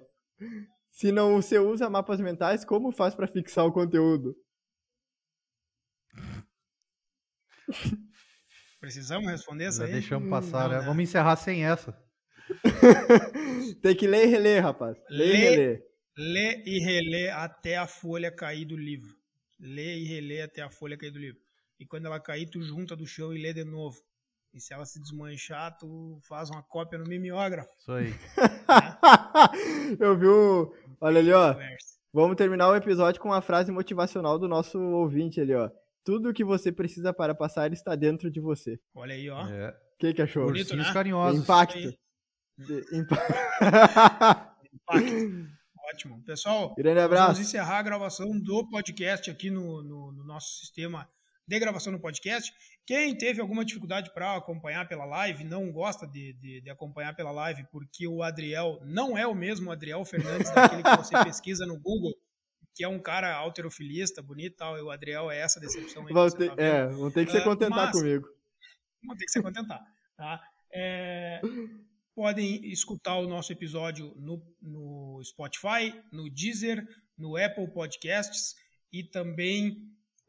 [0.96, 4.34] Se não você usa mapas mentais, como faz pra fixar o conteúdo?
[8.80, 9.92] Precisamos responder essa Já aí?
[9.92, 10.80] deixamos passar, Não, né?
[10.80, 10.86] né?
[10.86, 11.94] Vamos encerrar sem essa.
[13.82, 14.96] Tem que ler e reler, rapaz.
[15.10, 15.50] Ler e Lê.
[15.50, 15.84] reler.
[16.18, 19.14] Lê e relê até a folha cair do livro.
[19.60, 21.42] Lê e relê até a folha cair do livro.
[21.78, 23.98] E quando ela cair, tu junta do chão e lê de novo.
[24.54, 27.68] E se ela se desmanchar, tu faz uma cópia no mimeógrafo.
[27.78, 28.14] Isso aí.
[30.00, 30.74] Eu vi o.
[31.02, 31.56] Olha ali, ó.
[32.14, 35.70] Vamos terminar o episódio com uma frase motivacional do nosso ouvinte ali, ó.
[36.04, 38.80] Tudo o que você precisa para passar está dentro de você.
[38.94, 39.46] Olha aí, ó.
[39.48, 39.70] É.
[39.70, 40.46] O que, que achou?
[40.46, 40.94] Bonito, Ursinhos né?
[40.94, 41.42] carinhosos.
[41.42, 41.94] Impacto.
[42.58, 43.34] De- Impacto.
[45.92, 46.24] Ótimo.
[46.24, 47.34] Pessoal, Grande abraço.
[47.34, 51.08] Vamos encerrar a gravação do podcast aqui no, no- no nosso sistema
[51.48, 52.52] de gravação no podcast.
[52.86, 57.32] Quem teve alguma dificuldade para acompanhar pela live, não gosta de, de- de acompanhar pela
[57.32, 61.80] live, porque o Adriel não é o mesmo Adriel Fernandes, daquele que você pesquisa no
[61.80, 62.14] Google,
[62.76, 66.14] que é um cara alterofilista, bonito e tal, e o Adriel é essa decepção aí.
[66.14, 68.28] Vão ter, tá é, vão ter que se Ah, contentar comigo.
[69.04, 69.82] Vamos ter que se contentar.
[70.18, 70.42] Tá?
[70.74, 71.42] É,
[72.16, 76.86] podem escutar o nosso episódio no, no Spotify, no Deezer,
[77.18, 78.56] no Apple Podcasts
[78.92, 79.78] e também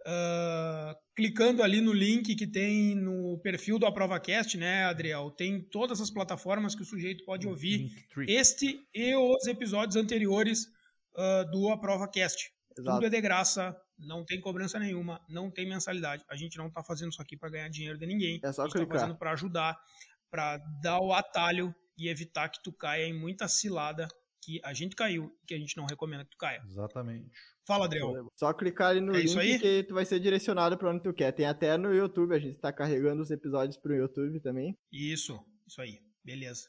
[0.06, 5.32] ah, clicando ali no link que tem no perfil do AprovaCast, né, Adriel?
[5.32, 7.90] Tem todas as plataformas que o sujeito pode ouvir
[8.28, 10.68] este e os episódios anteriores
[11.16, 12.52] ah, do AprovaCast.
[12.78, 12.96] Exato.
[12.96, 16.24] Tudo é de graça, não tem cobrança nenhuma, não tem mensalidade.
[16.28, 18.38] A gente não tá fazendo isso aqui para ganhar dinheiro de ninguém.
[18.44, 19.00] É só a gente tá clicar.
[19.00, 19.76] fazendo para ajudar,
[20.30, 24.06] para dar o atalho e evitar que tu caia em muita cilada
[24.42, 26.62] que a gente caiu e que a gente não recomenda que tu caia.
[26.64, 27.32] Exatamente.
[27.66, 28.28] Fala, Adriel.
[28.38, 31.32] Só clicar ali no É link que tu vai ser direcionado para onde tu quer.
[31.32, 34.76] Tem até no YouTube, a gente tá carregando os episódios pro YouTube também.
[34.92, 35.98] Isso, isso aí.
[36.24, 36.68] Beleza.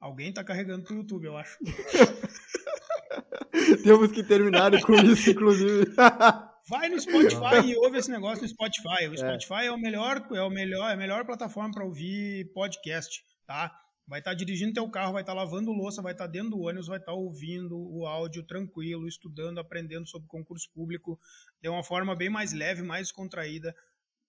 [0.00, 1.58] Alguém tá carregando pro YouTube, eu acho.
[3.82, 5.86] Temos que terminar com isso, inclusive.
[6.68, 9.08] Vai no Spotify e ouve esse negócio no Spotify.
[9.08, 9.16] O É.
[9.16, 13.72] Spotify é, o melhor, é o melhor, é a melhor plataforma para ouvir podcast, tá?
[14.06, 16.98] Vai estar dirigindo teu carro, vai estar lavando louça, vai estar dentro do ônibus, vai
[16.98, 21.18] estar ouvindo o áudio tranquilo, estudando, aprendendo sobre concurso público
[21.60, 23.74] de uma forma bem mais leve, mais contraída,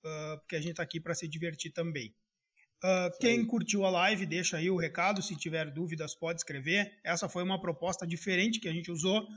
[0.04, 2.16] ah, porque a gente está aqui para se divertir também.
[2.84, 5.22] Ah, quem curtiu a live, deixa aí o recado.
[5.22, 7.00] Se tiver dúvidas, pode escrever.
[7.04, 9.28] Essa foi uma proposta diferente que a gente usou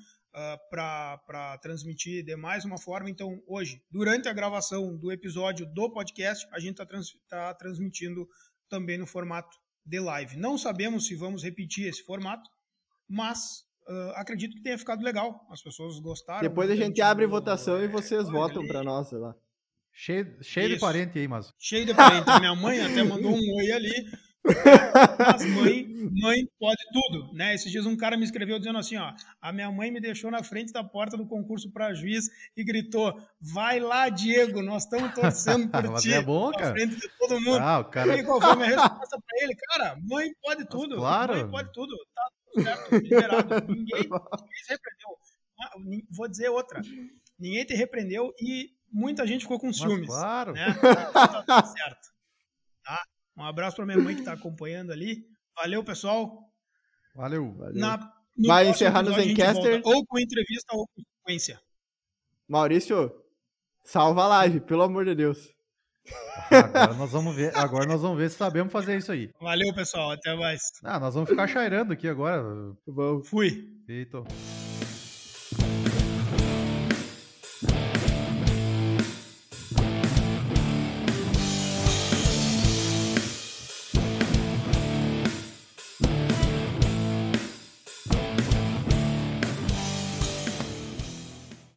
[0.70, 3.11] para transmitir de mais uma forma.
[3.11, 8.28] Então, hoje, durante a gravação do episódio do podcast, a gente está transmitindo
[8.68, 10.36] também no formato de live.
[10.36, 12.48] Não sabemos se vamos repetir esse formato,
[13.08, 15.46] mas ah, acredito que tenha ficado legal.
[15.50, 16.42] As pessoas gostaram.
[16.42, 19.34] Depois a gente abre mandou, votação e é, vocês coisa votam pra nós, sei lá.
[19.92, 21.52] Cheio, cheio de parente aí, mas.
[21.58, 22.26] Cheio de parente.
[22.38, 23.92] Minha mãe até mandou um oi ali.
[24.45, 25.86] Mas mãe,
[26.20, 27.55] mãe pode tudo, né?
[27.55, 30.43] Esses dias um cara me escreveu dizendo assim, ó, a minha mãe me deixou na
[30.43, 35.68] frente da porta do concurso para juiz e gritou: "Vai lá, Diego, nós estamos torcendo
[35.68, 36.12] por Mas ti".
[36.12, 36.72] é bom, na cara.
[36.72, 37.59] frente de todo mundo.
[37.61, 38.24] Ah, o E cara.
[38.24, 39.55] qual foi a minha resposta pra ele?
[39.55, 40.97] Cara, mãe pode tudo.
[40.97, 41.34] claro.
[41.34, 41.97] Mãe pode tudo.
[42.14, 42.22] Tá
[42.53, 43.55] tudo certo, liberado.
[43.68, 45.18] Ninguém, ninguém se repreendeu.
[45.61, 45.70] Ah,
[46.11, 46.80] Vou dizer outra.
[47.38, 50.53] Ninguém te repreendeu e muita gente ficou com Mas ciúmes claro.
[50.53, 50.72] né?
[51.12, 52.09] Tá tudo certo.
[53.41, 55.24] Um abraço para minha mãe que tá acompanhando ali.
[55.57, 56.53] Valeu, pessoal.
[57.14, 57.55] Valeu.
[57.55, 57.80] Valeu.
[57.80, 57.97] Na,
[58.36, 59.80] no Vai encerrar no Zencaster?
[59.82, 61.59] Ou com entrevista ou com sequência.
[62.47, 63.11] Maurício,
[63.82, 65.49] salva a live, pelo amor de Deus.
[66.51, 67.57] Agora nós vamos ver.
[67.57, 69.30] Agora nós vamos ver se sabemos fazer isso aí.
[69.41, 70.11] Valeu, pessoal.
[70.11, 70.61] Até mais.
[70.84, 72.43] Ah, nós vamos ficar chairando aqui agora.
[72.86, 73.26] Vamos.
[73.26, 73.70] Fui.
[73.86, 74.22] Feito.